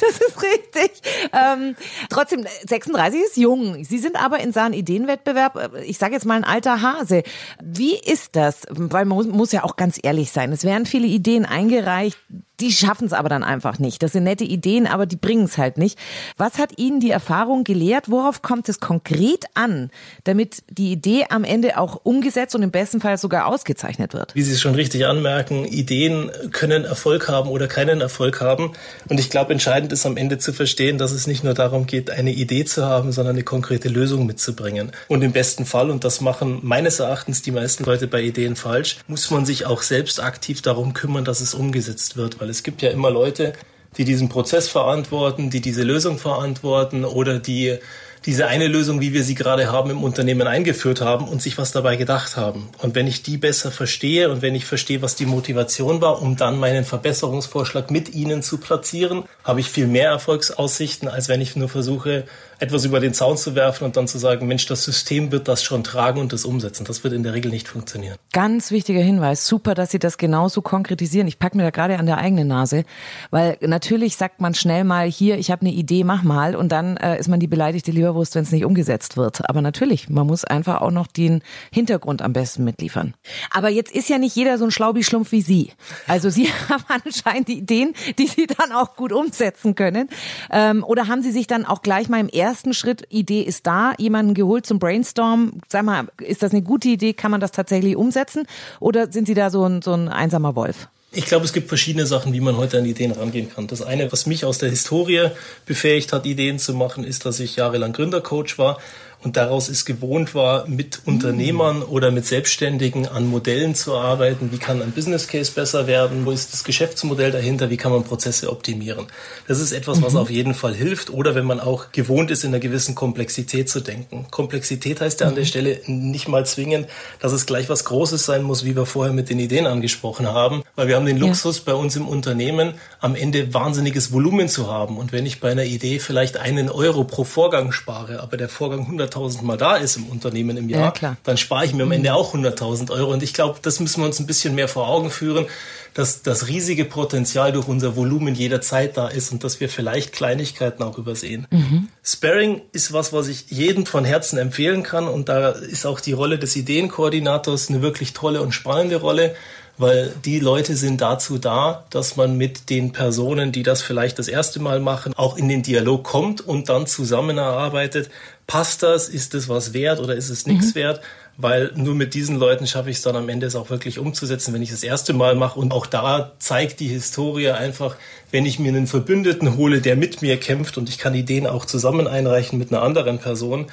Das 0.00 0.18
ist 0.18 0.42
richtig. 0.42 1.02
Ähm, 1.32 1.76
trotzdem, 2.08 2.46
36 2.66 3.20
ist 3.20 3.36
jung. 3.36 3.84
Sie 3.84 3.98
sind 3.98 4.16
aber 4.16 4.40
in 4.40 4.52
Sachen 4.52 4.72
Ideenwettbewerb, 4.72 5.74
äh, 5.74 5.84
ich 5.84 5.98
sage 5.98 6.14
jetzt 6.14 6.24
mal 6.24 6.34
ein 6.34 6.44
alter 6.44 6.80
Hase. 6.80 7.22
Wie 7.62 7.94
ist 7.94 8.36
das? 8.36 8.62
Weil 8.70 9.04
man 9.04 9.16
muss, 9.18 9.26
muss 9.26 9.52
ja 9.52 9.64
auch 9.64 9.76
ganz 9.76 10.00
ehrlich 10.02 10.32
sein. 10.32 10.50
Es 10.52 10.64
werden 10.64 10.86
viele 10.86 11.06
Ideen 11.06 11.44
eingereicht, 11.44 12.18
die 12.60 12.72
schaffen 12.72 13.06
es 13.06 13.12
aber 13.12 13.28
dann 13.28 13.44
einfach 13.44 13.78
nicht. 13.78 14.02
Das 14.02 14.12
sind 14.12 14.24
nette 14.24 14.44
Ideen, 14.44 14.86
aber 14.86 15.06
die 15.06 15.16
bringen 15.16 15.44
es 15.44 15.58
halt 15.58 15.78
nicht. 15.78 15.98
Was 16.36 16.58
hat 16.58 16.78
Ihnen 16.78 17.00
die 17.00 17.10
Erfahrung 17.10 17.64
gelehrt? 17.64 18.10
Worauf 18.10 18.42
kommt 18.42 18.68
es 18.68 18.80
konkret 18.80 19.44
an, 19.54 19.90
damit 20.24 20.62
die 20.70 20.92
Idee 20.92 21.26
am 21.28 21.44
Ende 21.44 21.78
auch 21.78 22.00
umgesetzt 22.02 22.54
und 22.54 22.62
im 22.62 22.70
besten 22.70 23.00
Fall 23.00 23.18
sogar 23.18 23.46
ausgezeichnet 23.46 24.14
wird? 24.14 24.34
Wie 24.34 24.42
Sie 24.42 24.52
es 24.52 24.60
schon 24.60 24.74
richtig 24.74 25.06
anmerken, 25.06 25.64
Ideen 25.64 26.30
können 26.52 26.84
Erfolg 26.84 27.28
haben 27.28 27.50
oder 27.50 27.68
keinen 27.68 28.00
Erfolg 28.00 28.40
haben. 28.40 28.72
Und 29.08 29.20
ich 29.20 29.30
glaube, 29.30 29.52
entscheidend 29.52 29.92
ist 29.92 30.06
am 30.06 30.16
Ende 30.16 30.38
zu 30.38 30.52
verstehen, 30.52 30.98
dass 30.98 31.12
es 31.12 31.26
nicht 31.26 31.44
nur 31.44 31.54
darum 31.54 31.86
geht, 31.86 32.10
eine 32.10 32.32
Idee 32.32 32.64
zu 32.64 32.84
haben, 32.84 33.12
sondern 33.12 33.36
eine 33.36 33.44
konkrete 33.44 33.88
Lösung 33.88 34.26
mitzubringen. 34.26 34.92
Und 35.08 35.22
im 35.22 35.32
besten 35.32 35.66
Fall, 35.66 35.90
und 35.90 36.04
das 36.04 36.20
machen 36.20 36.60
meines 36.62 37.00
Erachtens 37.00 37.42
die 37.42 37.50
meisten 37.50 37.84
Leute 37.84 38.06
bei 38.06 38.22
Ideen 38.22 38.56
falsch, 38.56 38.98
muss 39.08 39.30
man 39.30 39.44
sich 39.44 39.66
auch 39.66 39.82
selbst 39.82 40.22
aktiv 40.22 40.62
darum 40.62 40.94
kümmern, 40.94 41.24
dass 41.24 41.40
es 41.40 41.54
umgesetzt 41.54 42.16
wird 42.16 42.38
weil 42.46 42.50
es 42.50 42.62
gibt 42.62 42.80
ja 42.80 42.90
immer 42.90 43.10
Leute, 43.10 43.54
die 43.96 44.04
diesen 44.04 44.28
Prozess 44.28 44.68
verantworten, 44.68 45.50
die 45.50 45.60
diese 45.60 45.82
Lösung 45.82 46.16
verantworten 46.16 47.04
oder 47.04 47.40
die 47.40 47.78
diese 48.24 48.46
eine 48.46 48.66
Lösung, 48.66 49.00
wie 49.00 49.12
wir 49.12 49.22
sie 49.22 49.36
gerade 49.36 49.70
haben, 49.70 49.90
im 49.90 50.02
Unternehmen 50.02 50.46
eingeführt 50.48 51.00
haben 51.00 51.28
und 51.28 51.42
sich 51.42 51.58
was 51.58 51.70
dabei 51.70 51.94
gedacht 51.94 52.36
haben. 52.36 52.70
Und 52.82 52.94
wenn 52.96 53.06
ich 53.06 53.22
die 53.22 53.36
besser 53.36 53.70
verstehe 53.70 54.30
und 54.30 54.42
wenn 54.42 54.56
ich 54.56 54.64
verstehe, 54.64 55.02
was 55.02 55.14
die 55.14 55.26
Motivation 55.26 56.00
war, 56.00 56.22
um 56.22 56.36
dann 56.36 56.58
meinen 56.58 56.84
Verbesserungsvorschlag 56.84 57.90
mit 57.90 58.14
ihnen 58.14 58.42
zu 58.42 58.58
platzieren, 58.58 59.24
habe 59.44 59.60
ich 59.60 59.68
viel 59.68 59.86
mehr 59.86 60.10
Erfolgsaussichten, 60.10 61.08
als 61.08 61.28
wenn 61.28 61.40
ich 61.40 61.54
nur 61.54 61.68
versuche, 61.68 62.24
etwas 62.58 62.84
über 62.84 63.00
den 63.00 63.14
Zaun 63.14 63.36
zu 63.36 63.54
werfen 63.54 63.84
und 63.84 63.96
dann 63.96 64.08
zu 64.08 64.18
sagen, 64.18 64.46
Mensch, 64.46 64.66
das 64.66 64.84
System 64.84 65.32
wird 65.32 65.48
das 65.48 65.62
schon 65.62 65.84
tragen 65.84 66.20
und 66.20 66.32
das 66.32 66.44
umsetzen. 66.44 66.84
Das 66.84 67.04
wird 67.04 67.12
in 67.12 67.22
der 67.22 67.34
Regel 67.34 67.50
nicht 67.50 67.68
funktionieren. 67.68 68.16
Ganz 68.32 68.70
wichtiger 68.70 69.00
Hinweis. 69.00 69.46
Super, 69.46 69.74
dass 69.74 69.90
Sie 69.90 69.98
das 69.98 70.18
genauso 70.18 70.62
konkretisieren. 70.62 71.26
Ich 71.28 71.38
packe 71.38 71.56
mir 71.56 71.64
da 71.64 71.70
gerade 71.70 71.98
an 71.98 72.06
der 72.06 72.18
eigenen 72.18 72.48
Nase, 72.48 72.84
weil 73.30 73.58
natürlich 73.60 74.16
sagt 74.16 74.40
man 74.40 74.54
schnell 74.54 74.84
mal 74.84 75.06
hier, 75.06 75.38
ich 75.38 75.50
habe 75.50 75.62
eine 75.62 75.72
Idee, 75.72 76.04
mach 76.04 76.22
mal 76.22 76.56
und 76.56 76.72
dann 76.72 76.96
äh, 76.96 77.18
ist 77.18 77.28
man 77.28 77.40
die 77.40 77.46
beleidigte 77.46 77.90
Leberwurst, 77.90 78.34
wenn 78.34 78.42
es 78.42 78.52
nicht 78.52 78.64
umgesetzt 78.64 79.16
wird. 79.16 79.48
Aber 79.48 79.60
natürlich, 79.60 80.08
man 80.08 80.26
muss 80.26 80.44
einfach 80.44 80.80
auch 80.80 80.90
noch 80.90 81.06
den 81.06 81.42
Hintergrund 81.72 82.22
am 82.22 82.32
besten 82.32 82.64
mitliefern. 82.64 83.14
Aber 83.50 83.68
jetzt 83.68 83.92
ist 83.92 84.08
ja 84.08 84.18
nicht 84.18 84.34
jeder 84.34 84.58
so 84.58 84.64
ein 84.64 84.70
Schlaubi-Schlumpf 84.70 85.32
wie 85.32 85.42
Sie. 85.42 85.72
Also 86.06 86.30
Sie 86.30 86.48
haben 86.68 86.84
anscheinend 87.04 87.48
Ideen, 87.48 87.94
die 88.18 88.26
Sie 88.26 88.46
dann 88.46 88.72
auch 88.72 88.96
gut 88.96 89.12
umsetzen 89.12 89.74
können. 89.74 90.08
Ähm, 90.50 90.84
oder 90.84 91.08
haben 91.08 91.22
Sie 91.22 91.32
sich 91.32 91.46
dann 91.46 91.66
auch 91.66 91.82
gleich 91.82 92.08
mal 92.08 92.20
im 92.20 92.28
ersten 92.28 92.45
ersten 92.46 92.74
Schritt, 92.74 93.02
Idee 93.08 93.42
ist 93.42 93.66
da, 93.66 93.92
jemanden 93.98 94.32
geholt 94.32 94.66
zum 94.66 94.78
Brainstorm. 94.78 95.54
Sag 95.68 95.84
mal, 95.84 96.06
ist 96.18 96.44
das 96.44 96.52
eine 96.52 96.62
gute 96.62 96.88
Idee? 96.88 97.12
Kann 97.12 97.32
man 97.32 97.40
das 97.40 97.50
tatsächlich 97.50 97.96
umsetzen? 97.96 98.46
Oder 98.78 99.10
sind 99.10 99.26
Sie 99.26 99.34
da 99.34 99.50
so 99.50 99.64
ein, 99.64 99.82
so 99.82 99.92
ein 99.94 100.08
einsamer 100.08 100.54
Wolf? 100.54 100.86
Ich 101.10 101.26
glaube, 101.26 101.44
es 101.44 101.52
gibt 101.52 101.68
verschiedene 101.68 102.06
Sachen, 102.06 102.32
wie 102.32 102.40
man 102.40 102.56
heute 102.56 102.78
an 102.78 102.84
Ideen 102.84 103.10
rangehen 103.10 103.50
kann. 103.52 103.66
Das 103.66 103.82
eine, 103.82 104.12
was 104.12 104.26
mich 104.26 104.44
aus 104.44 104.58
der 104.58 104.70
Historie 104.70 105.30
befähigt 105.64 106.12
hat, 106.12 106.24
Ideen 106.24 106.60
zu 106.60 106.74
machen, 106.74 107.02
ist, 107.02 107.26
dass 107.26 107.40
ich 107.40 107.56
jahrelang 107.56 107.92
Gründercoach 107.92 108.58
war 108.58 108.78
und 109.26 109.36
daraus 109.36 109.68
es 109.68 109.84
gewohnt 109.84 110.36
war, 110.36 110.68
mit 110.68 111.00
Unternehmern 111.04 111.82
oder 111.82 112.12
mit 112.12 112.26
Selbstständigen 112.26 113.08
an 113.08 113.26
Modellen 113.26 113.74
zu 113.74 113.96
arbeiten. 113.96 114.52
Wie 114.52 114.58
kann 114.58 114.80
ein 114.80 114.92
Business 114.92 115.26
Case 115.26 115.50
besser 115.50 115.88
werden? 115.88 116.24
Wo 116.26 116.30
ist 116.30 116.52
das 116.52 116.62
Geschäftsmodell 116.62 117.32
dahinter? 117.32 117.68
Wie 117.68 117.76
kann 117.76 117.90
man 117.90 118.04
Prozesse 118.04 118.48
optimieren? 118.52 119.08
Das 119.48 119.58
ist 119.58 119.72
etwas, 119.72 120.00
was 120.00 120.12
mhm. 120.12 120.20
auf 120.20 120.30
jeden 120.30 120.54
Fall 120.54 120.76
hilft. 120.76 121.10
Oder 121.10 121.34
wenn 121.34 121.44
man 121.44 121.58
auch 121.58 121.90
gewohnt 121.90 122.30
ist, 122.30 122.44
in 122.44 122.50
einer 122.50 122.60
gewissen 122.60 122.94
Komplexität 122.94 123.68
zu 123.68 123.80
denken. 123.80 124.28
Komplexität 124.30 125.00
heißt 125.00 125.20
ja 125.20 125.26
an 125.26 125.34
der 125.34 125.42
mhm. 125.42 125.48
Stelle 125.48 125.80
nicht 125.86 126.28
mal 126.28 126.46
zwingend, 126.46 126.86
dass 127.18 127.32
es 127.32 127.46
gleich 127.46 127.68
was 127.68 127.84
Großes 127.84 128.24
sein 128.24 128.44
muss, 128.44 128.64
wie 128.64 128.76
wir 128.76 128.86
vorher 128.86 129.12
mit 129.12 129.28
den 129.28 129.40
Ideen 129.40 129.66
angesprochen 129.66 130.28
haben. 130.28 130.62
Weil 130.76 130.88
wir 130.88 130.96
haben 130.96 131.06
den 131.06 131.18
Luxus 131.18 131.58
ja. 131.58 131.62
bei 131.66 131.74
uns 131.74 131.96
im 131.96 132.06
Unternehmen, 132.06 132.74
am 133.00 133.16
Ende 133.16 133.52
wahnsinniges 133.52 134.12
Volumen 134.12 134.48
zu 134.48 134.70
haben. 134.70 134.98
Und 134.98 135.12
wenn 135.12 135.26
ich 135.26 135.40
bei 135.40 135.50
einer 135.50 135.64
Idee 135.64 135.98
vielleicht 135.98 136.36
einen 136.36 136.68
Euro 136.70 137.04
pro 137.04 137.24
Vorgang 137.24 137.72
spare, 137.72 138.20
aber 138.20 138.36
der 138.36 138.48
Vorgang 138.48 138.80
100 138.80 139.16
100.000 139.16 139.42
Mal 139.42 139.56
da 139.56 139.76
ist 139.76 139.96
im 139.96 140.06
Unternehmen 140.06 140.56
im 140.56 140.68
Jahr, 140.68 140.94
ja, 141.00 141.16
dann 141.22 141.36
spare 141.36 141.64
ich 141.64 141.74
mir 141.74 141.84
am 141.84 141.92
Ende 141.92 142.14
auch 142.14 142.34
100.000 142.34 142.90
Euro. 142.90 143.12
Und 143.12 143.22
ich 143.22 143.34
glaube, 143.34 143.58
das 143.62 143.80
müssen 143.80 144.00
wir 144.00 144.06
uns 144.06 144.18
ein 144.20 144.26
bisschen 144.26 144.54
mehr 144.54 144.68
vor 144.68 144.88
Augen 144.88 145.10
führen, 145.10 145.46
dass 145.94 146.22
das 146.22 146.48
riesige 146.48 146.84
Potenzial 146.84 147.52
durch 147.52 147.68
unser 147.68 147.96
Volumen 147.96 148.34
jederzeit 148.34 148.96
da 148.96 149.08
ist 149.08 149.32
und 149.32 149.44
dass 149.44 149.60
wir 149.60 149.68
vielleicht 149.68 150.12
Kleinigkeiten 150.12 150.82
auch 150.82 150.98
übersehen. 150.98 151.46
Mhm. 151.50 151.88
Sparring 152.02 152.62
ist 152.72 152.92
was, 152.92 153.12
was 153.12 153.28
ich 153.28 153.50
jedem 153.50 153.86
von 153.86 154.04
Herzen 154.04 154.38
empfehlen 154.38 154.82
kann. 154.82 155.08
Und 155.08 155.28
da 155.28 155.50
ist 155.50 155.86
auch 155.86 156.00
die 156.00 156.12
Rolle 156.12 156.38
des 156.38 156.54
Ideenkoordinators 156.56 157.70
eine 157.70 157.82
wirklich 157.82 158.12
tolle 158.12 158.42
und 158.42 158.52
spannende 158.52 158.96
Rolle 158.96 159.34
weil 159.78 160.12
die 160.24 160.38
Leute 160.38 160.74
sind 160.76 161.00
dazu 161.00 161.38
da, 161.38 161.84
dass 161.90 162.16
man 162.16 162.36
mit 162.36 162.70
den 162.70 162.92
Personen, 162.92 163.52
die 163.52 163.62
das 163.62 163.82
vielleicht 163.82 164.18
das 164.18 164.28
erste 164.28 164.60
Mal 164.60 164.80
machen, 164.80 165.12
auch 165.16 165.36
in 165.36 165.48
den 165.48 165.62
Dialog 165.62 166.04
kommt 166.04 166.40
und 166.40 166.68
dann 166.68 166.86
zusammen 166.86 167.38
erarbeitet, 167.38 168.10
passt 168.46 168.82
das, 168.82 169.08
ist 169.08 169.34
es 169.34 169.48
was 169.48 169.72
wert 169.74 170.00
oder 170.00 170.14
ist 170.14 170.30
es 170.30 170.46
nichts 170.46 170.68
mhm. 170.68 170.76
wert? 170.76 171.00
Weil 171.38 171.72
nur 171.74 171.94
mit 171.94 172.14
diesen 172.14 172.36
Leuten 172.36 172.66
schaffe 172.66 172.88
ich 172.88 172.96
es 172.96 173.02
dann 173.02 173.14
am 173.14 173.28
Ende 173.28 173.44
es 173.44 173.56
auch 173.56 173.68
wirklich 173.68 173.98
umzusetzen, 173.98 174.54
wenn 174.54 174.62
ich 174.62 174.70
das 174.70 174.82
erste 174.82 175.12
Mal 175.12 175.34
mache. 175.34 175.60
Und 175.60 175.72
auch 175.72 175.84
da 175.84 176.32
zeigt 176.38 176.80
die 176.80 176.88
Historie 176.88 177.50
einfach, 177.50 177.96
wenn 178.30 178.46
ich 178.46 178.58
mir 178.58 178.68
einen 178.68 178.86
Verbündeten 178.86 179.58
hole, 179.58 179.82
der 179.82 179.96
mit 179.96 180.22
mir 180.22 180.38
kämpft 180.38 180.78
und 180.78 180.88
ich 180.88 180.96
kann 180.96 181.14
Ideen 181.14 181.46
auch 181.46 181.66
zusammen 181.66 182.06
einreichen 182.06 182.58
mit 182.58 182.72
einer 182.72 182.82
anderen 182.82 183.18
Person, 183.18 183.66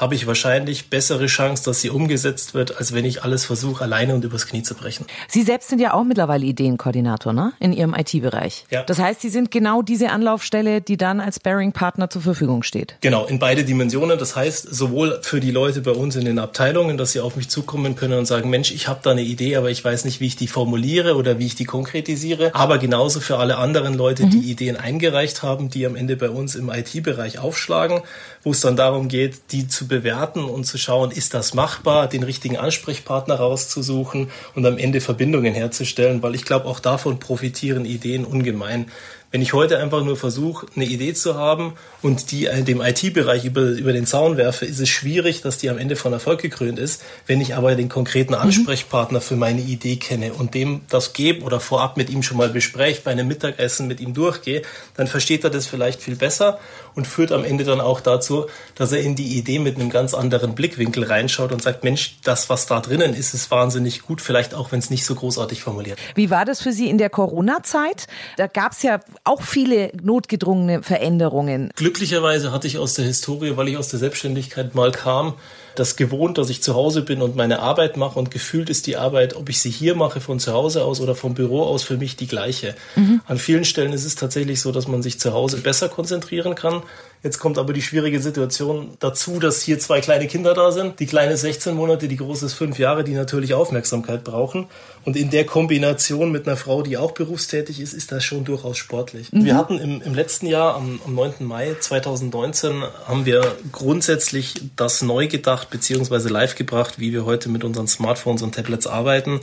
habe 0.00 0.14
ich 0.14 0.26
wahrscheinlich 0.26 0.88
bessere 0.88 1.26
Chance, 1.26 1.64
dass 1.64 1.80
sie 1.80 1.90
umgesetzt 1.90 2.54
wird, 2.54 2.78
als 2.78 2.94
wenn 2.94 3.04
ich 3.04 3.22
alles 3.22 3.44
versuche, 3.44 3.84
alleine 3.84 4.14
und 4.14 4.24
übers 4.24 4.46
Knie 4.46 4.62
zu 4.62 4.74
brechen. 4.74 5.04
Sie 5.28 5.42
selbst 5.42 5.68
sind 5.68 5.78
ja 5.78 5.92
auch 5.92 6.04
mittlerweile 6.04 6.46
Ideenkoordinator, 6.46 7.34
ne? 7.34 7.52
In 7.60 7.74
Ihrem 7.74 7.94
IT-Bereich. 7.94 8.64
Ja. 8.70 8.82
Das 8.82 8.98
heißt, 8.98 9.20
Sie 9.20 9.28
sind 9.28 9.50
genau 9.50 9.82
diese 9.82 10.08
Anlaufstelle, 10.08 10.80
die 10.80 10.96
dann 10.96 11.20
als 11.20 11.38
Bearing-Partner 11.38 12.08
zur 12.08 12.22
Verfügung 12.22 12.62
steht. 12.62 12.96
Genau, 13.02 13.26
in 13.26 13.38
beide 13.38 13.64
Dimensionen. 13.64 14.18
Das 14.18 14.36
heißt, 14.36 14.74
sowohl 14.74 15.18
für 15.22 15.40
die 15.40 15.50
Leute 15.50 15.82
bei 15.82 15.90
uns 15.92 16.16
in 16.16 16.24
den 16.24 16.38
Abteilungen, 16.38 16.96
dass 16.96 17.12
sie 17.12 17.20
auf 17.20 17.36
mich 17.36 17.50
zukommen 17.50 17.94
können 17.94 18.18
und 18.18 18.26
sagen, 18.26 18.48
Mensch, 18.48 18.72
ich 18.72 18.88
habe 18.88 19.00
da 19.02 19.10
eine 19.10 19.22
Idee, 19.22 19.56
aber 19.56 19.70
ich 19.70 19.84
weiß 19.84 20.06
nicht, 20.06 20.20
wie 20.20 20.26
ich 20.26 20.36
die 20.36 20.48
formuliere 20.48 21.16
oder 21.16 21.38
wie 21.38 21.46
ich 21.46 21.56
die 21.56 21.66
konkretisiere. 21.66 22.54
Aber 22.54 22.78
genauso 22.78 23.20
für 23.20 23.36
alle 23.36 23.58
anderen 23.58 23.94
Leute, 23.94 24.24
mhm. 24.24 24.30
die 24.30 24.50
Ideen 24.50 24.76
eingereicht 24.76 25.42
haben, 25.42 25.68
die 25.68 25.84
am 25.84 25.94
Ende 25.94 26.16
bei 26.16 26.30
uns 26.30 26.54
im 26.54 26.70
IT-Bereich 26.70 27.38
aufschlagen, 27.38 28.00
wo 28.42 28.52
es 28.52 28.60
dann 28.60 28.76
darum 28.76 29.08
geht, 29.08 29.52
die 29.52 29.68
zu 29.68 29.89
bewerten 29.90 30.44
und 30.44 30.64
zu 30.64 30.78
schauen, 30.78 31.10
ist 31.10 31.34
das 31.34 31.52
machbar, 31.52 32.08
den 32.08 32.22
richtigen 32.22 32.56
Ansprechpartner 32.56 33.34
rauszusuchen 33.34 34.30
und 34.54 34.64
am 34.64 34.78
Ende 34.78 35.02
Verbindungen 35.02 35.52
herzustellen, 35.52 36.22
weil 36.22 36.34
ich 36.34 36.46
glaube, 36.46 36.64
auch 36.64 36.80
davon 36.80 37.18
profitieren 37.18 37.84
Ideen 37.84 38.24
ungemein. 38.24 38.90
Wenn 39.32 39.42
ich 39.42 39.52
heute 39.52 39.78
einfach 39.78 40.02
nur 40.02 40.16
versuche, 40.16 40.66
eine 40.74 40.86
Idee 40.86 41.14
zu 41.14 41.36
haben 41.36 41.74
und 42.02 42.32
die 42.32 42.46
in 42.46 42.64
dem 42.64 42.80
IT-Bereich 42.80 43.44
über, 43.44 43.62
über 43.62 43.92
den 43.92 44.04
Zaun 44.04 44.36
werfe, 44.36 44.66
ist 44.66 44.80
es 44.80 44.88
schwierig, 44.88 45.40
dass 45.40 45.56
die 45.56 45.70
am 45.70 45.78
Ende 45.78 45.94
von 45.94 46.12
Erfolg 46.12 46.42
gekrönt 46.42 46.80
ist. 46.80 47.04
Wenn 47.28 47.40
ich 47.40 47.54
aber 47.54 47.76
den 47.76 47.88
konkreten 47.88 48.34
mhm. 48.34 48.40
Ansprechpartner 48.40 49.20
für 49.20 49.36
meine 49.36 49.60
Idee 49.60 49.96
kenne 49.96 50.32
und 50.32 50.54
dem 50.54 50.80
das 50.88 51.12
gebe 51.12 51.44
oder 51.44 51.60
vorab 51.60 51.96
mit 51.96 52.10
ihm 52.10 52.24
schon 52.24 52.38
mal 52.38 52.48
bespreche, 52.48 53.02
bei 53.04 53.12
einem 53.12 53.28
Mittagessen 53.28 53.86
mit 53.86 54.00
ihm 54.00 54.14
durchgehe, 54.14 54.62
dann 54.96 55.06
versteht 55.06 55.44
er 55.44 55.50
das 55.50 55.68
vielleicht 55.68 56.02
viel 56.02 56.16
besser 56.16 56.58
und 56.96 57.06
führt 57.06 57.30
am 57.30 57.44
Ende 57.44 57.62
dann 57.62 57.80
auch 57.80 58.00
dazu, 58.00 58.46
dass 58.74 58.90
er 58.90 59.00
in 59.00 59.14
die 59.14 59.38
Idee 59.38 59.60
mit 59.60 59.76
einem 59.76 59.90
ganz 59.90 60.12
anderen 60.12 60.56
Blickwinkel 60.56 61.04
reinschaut 61.04 61.52
und 61.52 61.62
sagt, 61.62 61.84
Mensch, 61.84 62.18
das, 62.24 62.50
was 62.50 62.66
da 62.66 62.80
drinnen 62.80 63.14
ist, 63.14 63.32
ist 63.34 63.48
wahnsinnig 63.52 64.02
gut, 64.02 64.20
vielleicht 64.20 64.54
auch, 64.54 64.72
wenn 64.72 64.80
es 64.80 64.90
nicht 64.90 65.04
so 65.04 65.14
großartig 65.14 65.62
formuliert. 65.62 66.00
Wie 66.16 66.30
war 66.30 66.44
das 66.44 66.60
für 66.60 66.72
Sie 66.72 66.90
in 66.90 66.98
der 66.98 67.10
Corona-Zeit? 67.10 68.08
Da 68.36 68.48
gab 68.48 68.72
es 68.72 68.82
ja 68.82 68.98
auch 69.30 69.42
viele 69.42 69.92
notgedrungene 70.02 70.82
Veränderungen. 70.82 71.70
Glücklicherweise 71.76 72.50
hatte 72.50 72.66
ich 72.66 72.78
aus 72.78 72.94
der 72.94 73.04
Historie, 73.04 73.56
weil 73.56 73.68
ich 73.68 73.76
aus 73.76 73.88
der 73.88 74.00
Selbstständigkeit 74.00 74.74
mal 74.74 74.90
kam, 74.90 75.34
das 75.76 75.94
gewohnt, 75.94 76.36
dass 76.36 76.50
ich 76.50 76.62
zu 76.62 76.74
Hause 76.74 77.02
bin 77.02 77.22
und 77.22 77.36
meine 77.36 77.60
Arbeit 77.60 77.96
mache 77.96 78.18
und 78.18 78.32
gefühlt 78.32 78.68
ist 78.70 78.88
die 78.88 78.96
Arbeit, 78.96 79.36
ob 79.36 79.48
ich 79.48 79.60
sie 79.60 79.70
hier 79.70 79.94
mache 79.94 80.20
von 80.20 80.40
zu 80.40 80.52
Hause 80.52 80.84
aus 80.84 81.00
oder 81.00 81.14
vom 81.14 81.34
Büro 81.34 81.62
aus, 81.62 81.84
für 81.84 81.96
mich 81.96 82.16
die 82.16 82.26
gleiche. 82.26 82.74
Mhm. 82.96 83.20
An 83.26 83.38
vielen 83.38 83.64
Stellen 83.64 83.92
ist 83.92 84.04
es 84.04 84.16
tatsächlich 84.16 84.60
so, 84.60 84.72
dass 84.72 84.88
man 84.88 85.00
sich 85.00 85.20
zu 85.20 85.32
Hause 85.32 85.58
besser 85.58 85.88
konzentrieren 85.88 86.56
kann. 86.56 86.82
Jetzt 87.22 87.38
kommt 87.38 87.58
aber 87.58 87.74
die 87.74 87.82
schwierige 87.82 88.18
Situation 88.20 88.96
dazu, 88.98 89.40
dass 89.40 89.60
hier 89.60 89.78
zwei 89.78 90.00
kleine 90.00 90.26
Kinder 90.26 90.54
da 90.54 90.72
sind. 90.72 91.00
Die 91.00 91.06
kleine 91.06 91.34
ist 91.34 91.42
16 91.42 91.74
Monate, 91.74 92.08
die 92.08 92.16
große 92.16 92.46
ist 92.46 92.54
5 92.54 92.78
Jahre, 92.78 93.04
die 93.04 93.12
natürlich 93.12 93.52
Aufmerksamkeit 93.52 94.24
brauchen. 94.24 94.66
Und 95.04 95.16
in 95.16 95.28
der 95.28 95.44
Kombination 95.44 96.32
mit 96.32 96.46
einer 96.46 96.56
Frau, 96.56 96.80
die 96.82 96.96
auch 96.96 97.12
berufstätig 97.12 97.80
ist, 97.80 97.92
ist 97.92 98.10
das 98.10 98.24
schon 98.24 98.44
durchaus 98.44 98.78
sportlich. 98.78 99.32
Mhm. 99.32 99.44
Wir 99.44 99.56
hatten 99.56 99.78
im, 99.78 100.00
im 100.00 100.14
letzten 100.14 100.46
Jahr, 100.46 100.74
am, 100.74 100.98
am 101.04 101.14
9. 101.14 101.34
Mai 101.40 101.76
2019, 101.78 102.84
haben 103.06 103.26
wir 103.26 103.56
grundsätzlich 103.70 104.54
das 104.76 105.02
neu 105.02 105.28
gedacht 105.28 105.68
bzw. 105.68 106.28
live 106.28 106.54
gebracht, 106.54 106.98
wie 106.98 107.12
wir 107.12 107.26
heute 107.26 107.50
mit 107.50 107.64
unseren 107.64 107.86
Smartphones 107.86 108.40
und 108.40 108.54
Tablets 108.54 108.86
arbeiten 108.86 109.40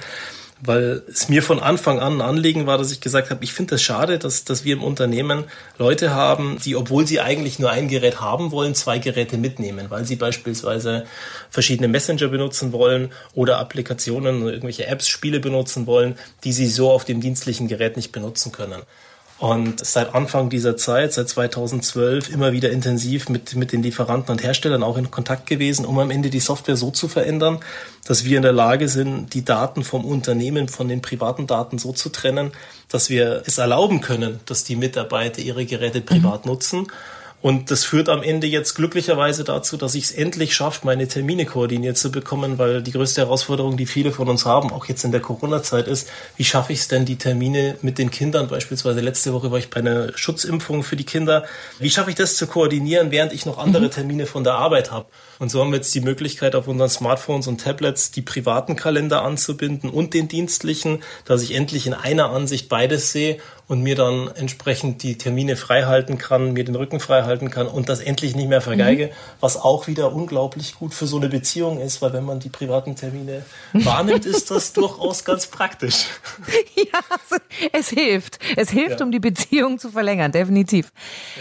weil 0.61 1.03
es 1.07 1.29
mir 1.29 1.43
von 1.43 1.59
Anfang 1.59 1.99
an 1.99 2.13
ein 2.13 2.21
Anliegen 2.21 2.65
war, 2.65 2.77
dass 2.77 2.91
ich 2.91 3.01
gesagt 3.01 3.29
habe, 3.29 3.43
ich 3.43 3.53
finde 3.53 3.75
es 3.75 3.81
das 3.81 3.85
schade, 3.85 4.17
dass, 4.17 4.43
dass 4.43 4.63
wir 4.63 4.73
im 4.73 4.83
Unternehmen 4.83 5.45
Leute 5.77 6.13
haben, 6.13 6.57
die, 6.63 6.75
obwohl 6.75 7.05
sie 7.05 7.19
eigentlich 7.19 7.59
nur 7.59 7.69
ein 7.69 7.87
Gerät 7.87 8.21
haben 8.21 8.51
wollen, 8.51 8.75
zwei 8.75 8.97
Geräte 8.97 9.37
mitnehmen, 9.37 9.87
weil 9.89 10.05
sie 10.05 10.15
beispielsweise 10.15 11.05
verschiedene 11.49 11.87
Messenger 11.87 12.27
benutzen 12.27 12.71
wollen 12.71 13.11
oder 13.33 13.59
Applikationen, 13.59 14.43
irgendwelche 14.43 14.87
Apps, 14.87 15.07
Spiele 15.07 15.39
benutzen 15.39 15.85
wollen, 15.85 16.17
die 16.43 16.53
sie 16.53 16.67
so 16.67 16.91
auf 16.91 17.05
dem 17.05 17.21
dienstlichen 17.21 17.67
Gerät 17.67 17.95
nicht 17.95 18.11
benutzen 18.11 18.51
können. 18.51 18.81
Und 19.39 19.85
seit 19.85 20.15
Anfang 20.15 20.49
dieser 20.49 20.77
Zeit, 20.77 21.13
seit 21.13 21.29
2012, 21.29 22.33
immer 22.33 22.53
wieder 22.53 22.71
intensiv 22.71 23.29
mit, 23.29 23.55
mit 23.55 23.71
den 23.71 23.83
Lieferanten 23.83 24.31
und 24.31 24.41
Herstellern 24.41 24.81
auch 24.81 24.97
in 24.97 25.11
Kontakt 25.11 25.45
gewesen, 25.45 25.85
um 25.85 25.99
am 25.99 26.09
Ende 26.09 26.31
die 26.31 26.39
Software 26.39 26.75
so 26.75 26.89
zu 26.89 27.07
verändern, 27.07 27.59
dass 28.07 28.25
wir 28.25 28.37
in 28.37 28.43
der 28.43 28.53
Lage 28.53 28.87
sind, 28.87 29.35
die 29.35 29.45
Daten 29.45 29.83
vom 29.83 30.05
Unternehmen 30.05 30.69
von 30.69 30.87
den 30.87 31.03
privaten 31.03 31.45
Daten 31.45 31.77
so 31.77 31.91
zu 31.91 32.09
trennen, 32.09 32.51
dass 32.89 33.11
wir 33.11 33.43
es 33.45 33.59
erlauben 33.59 34.01
können, 34.01 34.39
dass 34.47 34.63
die 34.63 34.75
Mitarbeiter 34.75 35.39
ihre 35.41 35.65
Geräte 35.65 36.01
privat 36.01 36.45
mhm. 36.45 36.51
nutzen 36.51 36.87
und 37.39 37.69
das 37.69 37.85
führt 37.85 38.09
am 38.09 38.23
Ende 38.23 38.47
jetzt 38.47 38.73
glücklicherweise 38.73 39.43
dazu, 39.43 39.77
dass 39.77 39.93
ich 39.93 40.05
es 40.05 40.11
endlich 40.11 40.55
schaffe, 40.55 40.85
meine 40.85 41.07
Termine 41.07 41.45
koordiniert 41.45 41.95
zu 41.95 42.11
bekommen, 42.11 42.57
weil 42.57 42.81
die 42.81 42.91
größte 42.91 43.21
Herausforderung, 43.21 43.77
die 43.77 43.85
viele 43.85 44.11
von 44.11 44.27
uns 44.27 44.45
haben, 44.45 44.71
auch 44.71 44.85
jetzt 44.85 45.03
in 45.05 45.11
der 45.11 45.21
Corona-Zeit 45.21 45.87
ist, 45.87 46.09
wie 46.35 46.43
schaffe 46.43 46.73
ich 46.73 46.79
es 46.79 46.87
denn, 46.87 47.05
die 47.05 47.17
Termine 47.17 47.77
mit 47.83 47.99
den 47.99 48.09
Kindern, 48.09 48.47
beispielsweise 48.47 49.01
letzte 49.01 49.33
Woche 49.33 49.51
war 49.51 49.59
ich 49.59 49.69
bei 49.69 49.81
einer 49.81 50.17
Schutzimpfung 50.17 50.81
für 50.81 50.95
die 50.95 51.03
Kinder, 51.03 51.45
wie 51.77 51.91
schaffe 51.91 52.09
ich 52.09 52.15
das 52.15 52.37
zu 52.37 52.47
koordinieren, 52.47 53.11
während 53.11 53.31
ich 53.33 53.45
noch 53.45 53.59
andere 53.59 53.83
mhm. 53.83 53.91
Termine 53.91 54.25
von 54.25 54.43
der 54.43 54.55
Arbeit 54.55 54.91
habe? 54.91 55.05
Und 55.37 55.51
so 55.51 55.61
haben 55.61 55.69
wir 55.69 55.77
jetzt 55.77 55.93
die 55.93 56.01
Möglichkeit, 56.01 56.55
auf 56.55 56.67
unseren 56.67 56.89
Smartphones 56.89 57.45
und 57.45 57.61
Tablets 57.61 58.09
die 58.09 58.23
privaten 58.23 58.75
Kalender 58.75 59.21
anzubinden 59.21 59.91
und 59.91 60.15
den 60.15 60.27
dienstlichen, 60.27 61.03
dass 61.25 61.43
ich 61.43 61.53
endlich 61.53 61.85
in 61.85 61.93
einer 61.93 62.31
Ansicht 62.31 62.67
beides 62.67 63.11
sehe 63.11 63.37
und 63.67 63.81
mir 63.81 63.95
dann 63.95 64.29
entsprechend 64.35 65.03
die 65.03 65.17
Termine 65.17 65.55
frei 65.55 65.83
halten 65.83 66.17
kann, 66.17 66.53
mir 66.53 66.63
den 66.63 66.75
Rücken 66.75 66.99
frei 66.99 67.23
halten 67.23 67.49
kann 67.49 67.67
und 67.67 67.89
das 67.89 67.99
endlich 67.99 68.35
nicht 68.35 68.47
mehr 68.47 68.61
vergeige, 68.61 69.07
mhm. 69.07 69.11
was 69.41 69.57
auch 69.57 69.87
wieder 69.87 70.13
unglaublich 70.13 70.75
gut 70.75 70.93
für 70.93 71.05
so 71.05 71.17
eine 71.17 71.27
Beziehung 71.27 71.79
ist, 71.79 72.01
weil 72.01 72.13
wenn 72.13 72.23
man 72.23 72.39
die 72.39 72.49
privaten 72.49 72.95
Termine 72.95 73.43
wahrnimmt, 73.73 74.25
ist 74.25 74.51
das 74.51 74.73
durchaus 74.73 75.23
ganz 75.23 75.47
praktisch. 75.47 76.05
Ja, 76.75 76.99
es 77.73 77.89
hilft. 77.89 78.39
Es 78.55 78.69
hilft, 78.69 78.99
ja. 78.99 79.05
um 79.05 79.11
die 79.11 79.19
Beziehung 79.19 79.79
zu 79.79 79.89
verlängern, 79.89 80.31
definitiv. 80.31 80.91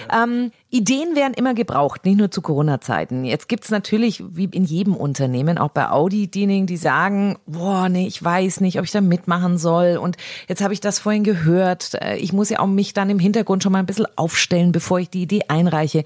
Ja. 0.08 0.24
Ähm, 0.24 0.50
Ideen 0.68 1.14
werden 1.14 1.34
immer 1.34 1.54
gebraucht, 1.54 2.04
nicht 2.04 2.18
nur 2.18 2.30
zu 2.30 2.42
Corona-Zeiten. 2.42 3.24
Jetzt 3.24 3.48
gibt's 3.48 3.70
natürlich, 3.70 4.22
wie 4.28 4.46
in 4.46 4.64
jedem 4.64 4.96
Unternehmen, 4.96 5.58
auch 5.58 5.70
bei 5.70 5.88
Audi, 5.88 6.26
diejenigen, 6.26 6.66
die 6.66 6.76
sagen, 6.76 7.38
boah, 7.46 7.88
nee, 7.88 8.06
ich 8.06 8.22
weiß 8.22 8.60
nicht, 8.60 8.78
ob 8.78 8.84
ich 8.84 8.90
da 8.90 9.00
mitmachen 9.00 9.58
soll. 9.58 9.96
Und 9.96 10.16
jetzt 10.48 10.62
habe 10.62 10.74
ich 10.74 10.80
das 10.80 10.98
vorhin 10.98 11.22
gehört. 11.22 11.94
Äh, 11.94 12.16
ich 12.16 12.32
muss 12.32 12.50
ja 12.50 12.58
auch 12.58 12.66
mich 12.66 12.94
dann 12.94 13.10
im 13.10 13.20
Hintergrund 13.20 13.62
schon 13.62 13.72
mal 13.72 13.78
ein 13.78 13.86
bisschen 13.86 14.08
aufstellen, 14.16 14.72
bevor 14.72 14.98
ich 14.98 15.08
die 15.08 15.22
Idee 15.22 15.42
einreiche. 15.48 16.02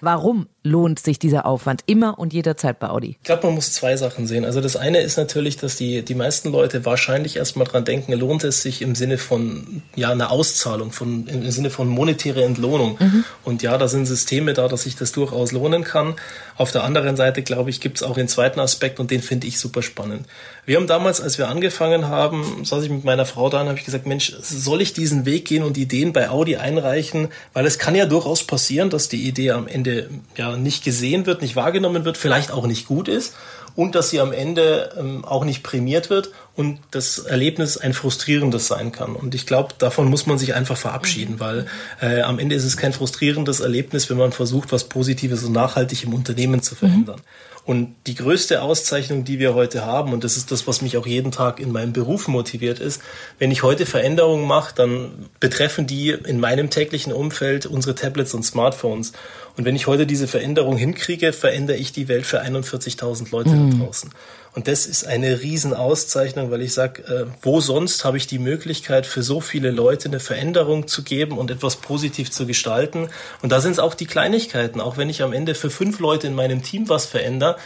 Warum 0.00 0.46
lohnt 0.62 0.98
sich 0.98 1.18
dieser 1.18 1.46
Aufwand 1.46 1.82
immer 1.86 2.18
und 2.18 2.32
jederzeit 2.32 2.78
bei 2.78 2.88
Audi? 2.88 3.16
Ich 3.20 3.22
glaube, 3.22 3.46
man 3.46 3.56
muss 3.56 3.72
zwei 3.72 3.96
Sachen 3.96 4.26
sehen. 4.26 4.44
Also 4.44 4.60
das 4.60 4.76
eine 4.76 5.00
ist 5.00 5.16
natürlich, 5.16 5.56
dass 5.56 5.76
die, 5.76 6.04
die 6.04 6.14
meisten 6.14 6.50
Leute 6.50 6.84
wahrscheinlich 6.84 7.36
erstmal 7.36 7.66
dran 7.66 7.84
denken, 7.84 8.12
lohnt 8.12 8.44
es 8.44 8.62
sich 8.62 8.82
im 8.82 8.94
Sinne 8.94 9.18
von 9.18 9.82
ja 9.96 10.10
einer 10.10 10.30
Auszahlung, 10.30 10.92
von, 10.92 11.26
im 11.26 11.50
Sinne 11.50 11.70
von 11.70 11.88
monetäre 11.88 12.44
Entlohnung. 12.44 12.96
Mhm. 12.98 13.24
Und 13.44 13.62
ja, 13.62 13.76
da 13.78 13.88
sind 13.88 13.97
Systeme 14.06 14.54
da, 14.54 14.68
dass 14.68 14.82
sich 14.82 14.96
das 14.96 15.12
durchaus 15.12 15.52
lohnen 15.52 15.84
kann. 15.84 16.16
Auf 16.56 16.72
der 16.72 16.84
anderen 16.84 17.16
Seite, 17.16 17.42
glaube 17.42 17.70
ich, 17.70 17.80
gibt 17.80 17.98
es 17.98 18.02
auch 18.02 18.14
den 18.14 18.28
zweiten 18.28 18.60
Aspekt 18.60 19.00
und 19.00 19.10
den 19.10 19.22
finde 19.22 19.46
ich 19.46 19.58
super 19.58 19.82
spannend. 19.82 20.26
Wir 20.66 20.76
haben 20.76 20.86
damals, 20.86 21.20
als 21.20 21.38
wir 21.38 21.48
angefangen 21.48 22.08
haben, 22.08 22.64
saß 22.64 22.84
ich 22.84 22.90
mit 22.90 23.04
meiner 23.04 23.26
Frau 23.26 23.48
da 23.48 23.62
und 23.62 23.68
habe 23.68 23.80
gesagt, 23.80 24.06
Mensch, 24.06 24.34
soll 24.40 24.82
ich 24.82 24.92
diesen 24.92 25.24
Weg 25.24 25.46
gehen 25.46 25.62
und 25.62 25.76
Ideen 25.76 26.12
bei 26.12 26.28
Audi 26.30 26.56
einreichen? 26.56 27.28
Weil 27.52 27.66
es 27.66 27.78
kann 27.78 27.94
ja 27.94 28.06
durchaus 28.06 28.44
passieren, 28.44 28.90
dass 28.90 29.08
die 29.08 29.26
Idee 29.26 29.52
am 29.52 29.68
Ende 29.68 30.10
ja 30.36 30.56
nicht 30.56 30.84
gesehen 30.84 31.26
wird, 31.26 31.42
nicht 31.42 31.56
wahrgenommen 31.56 32.04
wird, 32.04 32.16
vielleicht 32.16 32.50
auch 32.50 32.66
nicht 32.66 32.86
gut 32.86 33.08
ist 33.08 33.34
und 33.78 33.94
dass 33.94 34.10
sie 34.10 34.18
am 34.18 34.32
Ende 34.32 34.90
ähm, 34.98 35.24
auch 35.24 35.44
nicht 35.44 35.62
prämiert 35.62 36.10
wird 36.10 36.32
und 36.58 36.80
das 36.90 37.20
Erlebnis 37.20 37.78
ein 37.78 37.92
frustrierendes 37.92 38.66
sein 38.66 38.90
kann. 38.90 39.14
Und 39.14 39.36
ich 39.36 39.46
glaube, 39.46 39.74
davon 39.78 40.10
muss 40.10 40.26
man 40.26 40.38
sich 40.38 40.56
einfach 40.56 40.76
verabschieden, 40.76 41.34
mhm. 41.34 41.40
weil 41.40 41.66
äh, 42.00 42.22
am 42.22 42.40
Ende 42.40 42.56
ist 42.56 42.64
es 42.64 42.76
kein 42.76 42.92
frustrierendes 42.92 43.60
Erlebnis, 43.60 44.10
wenn 44.10 44.16
man 44.16 44.32
versucht, 44.32 44.72
was 44.72 44.88
Positives 44.88 45.44
und 45.44 45.52
nachhaltig 45.52 46.02
im 46.02 46.12
Unternehmen 46.14 46.60
zu 46.60 46.74
verändern. 46.74 47.20
Mhm. 47.20 47.58
Und 47.64 47.94
die 48.08 48.16
größte 48.16 48.60
Auszeichnung, 48.60 49.24
die 49.24 49.38
wir 49.38 49.54
heute 49.54 49.86
haben, 49.86 50.12
und 50.12 50.24
das 50.24 50.36
ist 50.36 50.50
das, 50.50 50.66
was 50.66 50.82
mich 50.82 50.96
auch 50.96 51.06
jeden 51.06 51.30
Tag 51.30 51.60
in 51.60 51.70
meinem 51.70 51.92
Beruf 51.92 52.26
motiviert, 52.26 52.80
ist, 52.80 53.02
wenn 53.38 53.52
ich 53.52 53.62
heute 53.62 53.86
Veränderungen 53.86 54.48
mache, 54.48 54.74
dann 54.74 55.28
betreffen 55.38 55.86
die 55.86 56.10
in 56.10 56.40
meinem 56.40 56.70
täglichen 56.70 57.12
Umfeld 57.12 57.66
unsere 57.66 57.94
Tablets 57.94 58.34
und 58.34 58.42
Smartphones. 58.42 59.12
Und 59.56 59.64
wenn 59.64 59.76
ich 59.76 59.86
heute 59.86 60.06
diese 60.06 60.26
Veränderung 60.26 60.76
hinkriege, 60.76 61.32
verändere 61.32 61.76
ich 61.76 61.92
die 61.92 62.08
Welt 62.08 62.26
für 62.26 62.42
41.000 62.42 63.30
Leute 63.30 63.50
mhm. 63.50 63.78
da 63.78 63.84
draußen. 63.84 64.10
Und 64.54 64.68
das 64.68 64.86
ist 64.86 65.06
eine 65.06 65.40
Riesenauszeichnung, 65.40 66.50
weil 66.50 66.62
ich 66.62 66.74
sage, 66.74 67.02
äh, 67.02 67.26
wo 67.42 67.60
sonst 67.60 68.04
habe 68.04 68.16
ich 68.16 68.26
die 68.26 68.38
Möglichkeit, 68.38 69.06
für 69.06 69.22
so 69.22 69.40
viele 69.40 69.70
Leute 69.70 70.08
eine 70.08 70.20
Veränderung 70.20 70.88
zu 70.88 71.02
geben 71.02 71.38
und 71.38 71.50
etwas 71.50 71.76
positiv 71.76 72.30
zu 72.30 72.46
gestalten. 72.46 73.08
Und 73.42 73.52
da 73.52 73.60
sind 73.60 73.72
es 73.72 73.78
auch 73.78 73.94
die 73.94 74.06
Kleinigkeiten. 74.06 74.80
Auch 74.80 74.96
wenn 74.96 75.10
ich 75.10 75.22
am 75.22 75.32
Ende 75.32 75.54
für 75.54 75.70
fünf 75.70 76.00
Leute 76.00 76.26
in 76.26 76.34
meinem 76.34 76.62
Team 76.62 76.88
was 76.88 77.06
verändere, 77.06 77.56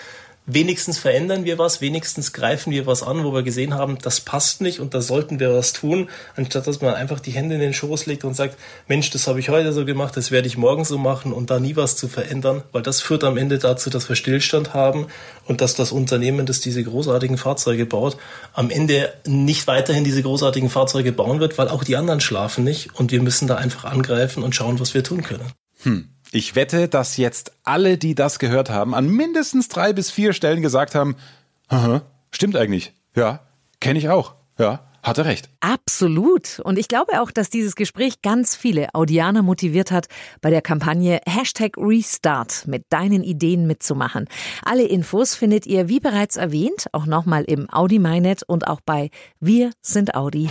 wenigstens 0.46 0.98
verändern 0.98 1.44
wir 1.44 1.58
was, 1.58 1.80
wenigstens 1.80 2.32
greifen 2.32 2.72
wir 2.72 2.86
was 2.86 3.02
an, 3.02 3.24
wo 3.24 3.32
wir 3.32 3.42
gesehen 3.42 3.74
haben, 3.74 3.98
das 4.02 4.20
passt 4.20 4.60
nicht 4.60 4.80
und 4.80 4.92
da 4.92 5.00
sollten 5.00 5.38
wir 5.38 5.54
was 5.54 5.72
tun, 5.72 6.08
anstatt 6.36 6.66
dass 6.66 6.80
man 6.80 6.94
einfach 6.94 7.20
die 7.20 7.30
Hände 7.30 7.54
in 7.54 7.60
den 7.60 7.74
Schoß 7.74 8.06
legt 8.06 8.24
und 8.24 8.34
sagt, 8.34 8.58
Mensch, 8.88 9.10
das 9.10 9.28
habe 9.28 9.38
ich 9.38 9.50
heute 9.50 9.72
so 9.72 9.84
gemacht, 9.84 10.16
das 10.16 10.30
werde 10.30 10.48
ich 10.48 10.56
morgen 10.56 10.84
so 10.84 10.98
machen 10.98 11.32
und 11.32 11.50
da 11.50 11.60
nie 11.60 11.76
was 11.76 11.96
zu 11.96 12.08
verändern, 12.08 12.62
weil 12.72 12.82
das 12.82 13.00
führt 13.00 13.22
am 13.24 13.36
Ende 13.36 13.58
dazu, 13.58 13.88
dass 13.88 14.08
wir 14.08 14.16
Stillstand 14.16 14.74
haben 14.74 15.06
und 15.46 15.60
dass 15.60 15.74
das 15.74 15.92
Unternehmen, 15.92 16.44
das 16.46 16.60
diese 16.60 16.82
großartigen 16.82 17.38
Fahrzeuge 17.38 17.86
baut, 17.86 18.16
am 18.52 18.70
Ende 18.70 19.12
nicht 19.26 19.66
weiterhin 19.68 20.04
diese 20.04 20.22
großartigen 20.22 20.70
Fahrzeuge 20.70 21.12
bauen 21.12 21.38
wird, 21.38 21.56
weil 21.58 21.68
auch 21.68 21.84
die 21.84 21.96
anderen 21.96 22.20
schlafen 22.20 22.64
nicht 22.64 22.94
und 22.98 23.12
wir 23.12 23.22
müssen 23.22 23.46
da 23.46 23.56
einfach 23.56 23.84
angreifen 23.84 24.42
und 24.42 24.54
schauen, 24.54 24.80
was 24.80 24.94
wir 24.94 25.04
tun 25.04 25.22
können. 25.22 25.52
Hm. 25.82 26.11
Ich 26.34 26.56
wette, 26.56 26.88
dass 26.88 27.18
jetzt 27.18 27.52
alle, 27.62 27.98
die 27.98 28.14
das 28.14 28.38
gehört 28.38 28.70
haben, 28.70 28.94
an 28.94 29.06
mindestens 29.06 29.68
drei 29.68 29.92
bis 29.92 30.10
vier 30.10 30.32
Stellen 30.32 30.62
gesagt 30.62 30.94
haben, 30.94 31.16
stimmt 32.30 32.56
eigentlich. 32.56 32.94
Ja, 33.14 33.40
kenne 33.80 33.98
ich 33.98 34.08
auch. 34.08 34.34
Ja, 34.58 34.80
hatte 35.02 35.26
recht. 35.26 35.50
Absolut. 35.60 36.60
Und 36.60 36.78
ich 36.78 36.88
glaube 36.88 37.20
auch, 37.20 37.30
dass 37.30 37.50
dieses 37.50 37.74
Gespräch 37.74 38.22
ganz 38.22 38.56
viele 38.56 38.94
Audianer 38.94 39.42
motiviert 39.42 39.90
hat, 39.90 40.06
bei 40.40 40.48
der 40.48 40.62
Kampagne 40.62 41.20
Hashtag 41.26 41.76
Restart 41.76 42.66
mit 42.66 42.84
deinen 42.88 43.22
Ideen 43.22 43.66
mitzumachen. 43.66 44.26
Alle 44.64 44.84
Infos 44.84 45.34
findet 45.34 45.66
ihr, 45.66 45.88
wie 45.88 46.00
bereits 46.00 46.36
erwähnt, 46.36 46.86
auch 46.92 47.04
nochmal 47.04 47.44
im 47.44 47.68
Audi 47.68 47.98
MyNet 47.98 48.42
und 48.44 48.66
auch 48.66 48.80
bei 48.80 49.10
Wir 49.38 49.70
sind 49.82 50.14
Audi. 50.14 50.48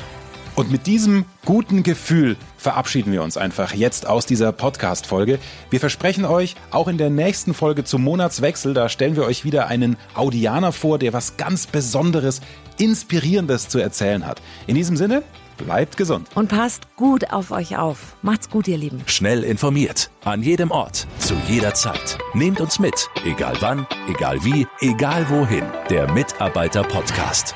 Und 0.55 0.71
mit 0.71 0.85
diesem 0.85 1.25
guten 1.45 1.81
Gefühl 1.83 2.35
verabschieden 2.57 3.13
wir 3.13 3.23
uns 3.23 3.37
einfach 3.37 3.73
jetzt 3.73 4.05
aus 4.05 4.25
dieser 4.25 4.51
Podcast-Folge. 4.51 5.39
Wir 5.69 5.79
versprechen 5.79 6.25
euch, 6.25 6.55
auch 6.71 6.87
in 6.87 6.97
der 6.97 7.09
nächsten 7.09 7.53
Folge 7.53 7.83
zum 7.83 8.03
Monatswechsel, 8.03 8.73
da 8.73 8.89
stellen 8.89 9.15
wir 9.15 9.23
euch 9.23 9.45
wieder 9.45 9.67
einen 9.67 9.97
Audianer 10.13 10.71
vor, 10.71 10.99
der 10.99 11.13
was 11.13 11.37
ganz 11.37 11.67
Besonderes, 11.67 12.41
Inspirierendes 12.77 13.69
zu 13.69 13.79
erzählen 13.79 14.25
hat. 14.25 14.41
In 14.67 14.75
diesem 14.75 14.97
Sinne, 14.97 15.23
bleibt 15.57 15.97
gesund. 15.97 16.27
Und 16.35 16.49
passt 16.49 16.95
gut 16.95 17.31
auf 17.31 17.51
euch 17.51 17.77
auf. 17.77 18.15
Macht's 18.21 18.49
gut, 18.49 18.67
ihr 18.67 18.77
Lieben. 18.77 19.03
Schnell 19.05 19.43
informiert. 19.43 20.09
An 20.23 20.41
jedem 20.41 20.71
Ort. 20.71 21.07
Zu 21.19 21.35
jeder 21.47 21.73
Zeit. 21.73 22.17
Nehmt 22.33 22.59
uns 22.59 22.79
mit. 22.79 23.09
Egal 23.25 23.55
wann, 23.59 23.85
egal 24.09 24.43
wie, 24.43 24.67
egal 24.79 25.29
wohin. 25.29 25.65
Der 25.89 26.11
Mitarbeiter-Podcast. 26.11 27.55